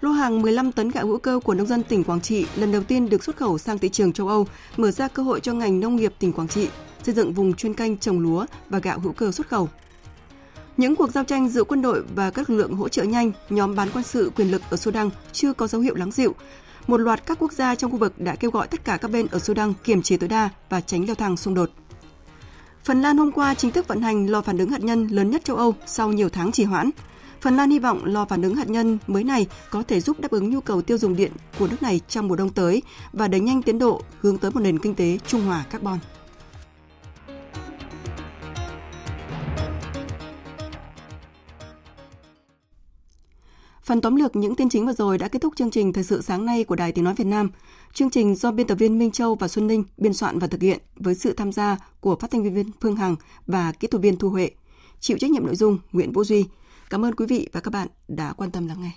Lô 0.00 0.10
hàng 0.10 0.42
15 0.42 0.72
tấn 0.72 0.90
gạo 0.90 1.06
hữu 1.06 1.18
cơ 1.18 1.40
của 1.44 1.54
nông 1.54 1.66
dân 1.66 1.82
tỉnh 1.82 2.04
Quảng 2.04 2.20
Trị 2.20 2.46
lần 2.56 2.72
đầu 2.72 2.82
tiên 2.82 3.08
được 3.08 3.24
xuất 3.24 3.36
khẩu 3.36 3.58
sang 3.58 3.78
thị 3.78 3.88
trường 3.88 4.12
châu 4.12 4.28
Âu, 4.28 4.46
mở 4.76 4.90
ra 4.90 5.08
cơ 5.08 5.22
hội 5.22 5.40
cho 5.40 5.52
ngành 5.52 5.80
nông 5.80 5.96
nghiệp 5.96 6.12
tỉnh 6.18 6.32
Quảng 6.32 6.48
Trị 6.48 6.68
xây 7.02 7.14
dựng 7.14 7.32
vùng 7.32 7.54
chuyên 7.54 7.74
canh 7.74 7.98
trồng 7.98 8.20
lúa 8.20 8.46
và 8.68 8.78
gạo 8.78 8.98
hữu 8.98 9.12
cơ 9.12 9.32
xuất 9.32 9.48
khẩu. 9.48 9.68
Những 10.76 10.96
cuộc 10.96 11.10
giao 11.10 11.24
tranh 11.24 11.48
giữa 11.48 11.64
quân 11.64 11.82
đội 11.82 12.02
và 12.14 12.30
các 12.30 12.50
lực 12.50 12.56
lượng 12.56 12.74
hỗ 12.74 12.88
trợ 12.88 13.02
nhanh, 13.02 13.32
nhóm 13.50 13.74
bán 13.74 13.88
quân 13.94 14.04
sự 14.04 14.30
quyền 14.36 14.50
lực 14.50 14.62
ở 14.70 14.76
Sudan 14.76 15.10
chưa 15.32 15.52
có 15.52 15.66
dấu 15.66 15.80
hiệu 15.80 15.94
lắng 15.94 16.10
dịu. 16.10 16.34
Một 16.86 16.96
loạt 16.96 17.26
các 17.26 17.38
quốc 17.40 17.52
gia 17.52 17.74
trong 17.74 17.90
khu 17.90 17.96
vực 17.96 18.18
đã 18.18 18.34
kêu 18.34 18.50
gọi 18.50 18.66
tất 18.66 18.84
cả 18.84 18.96
các 18.96 19.10
bên 19.10 19.26
ở 19.26 19.38
Sudan 19.38 19.72
kiềm 19.84 20.02
chế 20.02 20.16
tối 20.16 20.28
đa 20.28 20.48
và 20.68 20.80
tránh 20.80 21.06
leo 21.06 21.14
thang 21.14 21.36
xung 21.36 21.54
đột. 21.54 21.70
Phần 22.84 23.02
Lan 23.02 23.18
hôm 23.18 23.32
qua 23.32 23.54
chính 23.54 23.70
thức 23.70 23.88
vận 23.88 24.02
hành 24.02 24.30
lò 24.30 24.42
phản 24.42 24.58
ứng 24.58 24.70
hạt 24.70 24.80
nhân 24.80 25.06
lớn 25.06 25.30
nhất 25.30 25.44
châu 25.44 25.56
Âu 25.56 25.74
sau 25.86 26.12
nhiều 26.12 26.28
tháng 26.28 26.52
trì 26.52 26.64
hoãn. 26.64 26.90
Phần 27.40 27.56
Lan 27.56 27.70
hy 27.70 27.78
vọng 27.78 28.04
lò 28.04 28.24
phản 28.24 28.42
ứng 28.42 28.54
hạt 28.54 28.68
nhân 28.68 28.98
mới 29.06 29.24
này 29.24 29.46
có 29.70 29.82
thể 29.88 30.00
giúp 30.00 30.20
đáp 30.20 30.30
ứng 30.30 30.50
nhu 30.50 30.60
cầu 30.60 30.82
tiêu 30.82 30.98
dùng 30.98 31.16
điện 31.16 31.32
của 31.58 31.66
nước 31.66 31.82
này 31.82 32.00
trong 32.08 32.28
mùa 32.28 32.36
đông 32.36 32.50
tới 32.50 32.82
và 33.12 33.28
đẩy 33.28 33.40
nhanh 33.40 33.62
tiến 33.62 33.78
độ 33.78 34.02
hướng 34.20 34.38
tới 34.38 34.50
một 34.50 34.60
nền 34.60 34.78
kinh 34.78 34.94
tế 34.94 35.18
trung 35.26 35.46
hòa 35.46 35.64
carbon. 35.70 35.98
Phần 43.86 44.00
tóm 44.00 44.16
lược 44.16 44.36
những 44.36 44.54
tin 44.54 44.68
chính 44.68 44.86
vừa 44.86 44.92
rồi 44.92 45.18
đã 45.18 45.28
kết 45.28 45.42
thúc 45.42 45.56
chương 45.56 45.70
trình 45.70 45.92
Thời 45.92 46.04
sự 46.04 46.22
sáng 46.22 46.46
nay 46.46 46.64
của 46.64 46.76
Đài 46.76 46.92
Tiếng 46.92 47.04
Nói 47.04 47.14
Việt 47.14 47.26
Nam. 47.26 47.50
Chương 47.92 48.10
trình 48.10 48.34
do 48.34 48.52
biên 48.52 48.66
tập 48.66 48.74
viên 48.74 48.98
Minh 48.98 49.10
Châu 49.10 49.34
và 49.34 49.48
Xuân 49.48 49.66
Ninh 49.66 49.84
biên 49.96 50.14
soạn 50.14 50.38
và 50.38 50.46
thực 50.46 50.62
hiện 50.62 50.78
với 50.96 51.14
sự 51.14 51.32
tham 51.32 51.52
gia 51.52 51.76
của 52.00 52.16
phát 52.16 52.30
thanh 52.30 52.54
viên 52.54 52.70
Phương 52.80 52.96
Hằng 52.96 53.16
và 53.46 53.72
kỹ 53.72 53.88
thuật 53.88 54.02
viên 54.02 54.16
Thu 54.16 54.30
Huệ. 54.30 54.50
Chịu 55.00 55.18
trách 55.18 55.30
nhiệm 55.30 55.46
nội 55.46 55.56
dung 55.56 55.78
Nguyễn 55.92 56.12
Vũ 56.12 56.24
Duy. 56.24 56.44
Cảm 56.90 57.04
ơn 57.04 57.14
quý 57.14 57.26
vị 57.26 57.48
và 57.52 57.60
các 57.60 57.70
bạn 57.70 57.88
đã 58.08 58.32
quan 58.32 58.50
tâm 58.50 58.66
lắng 58.66 58.82
nghe. 58.82 58.90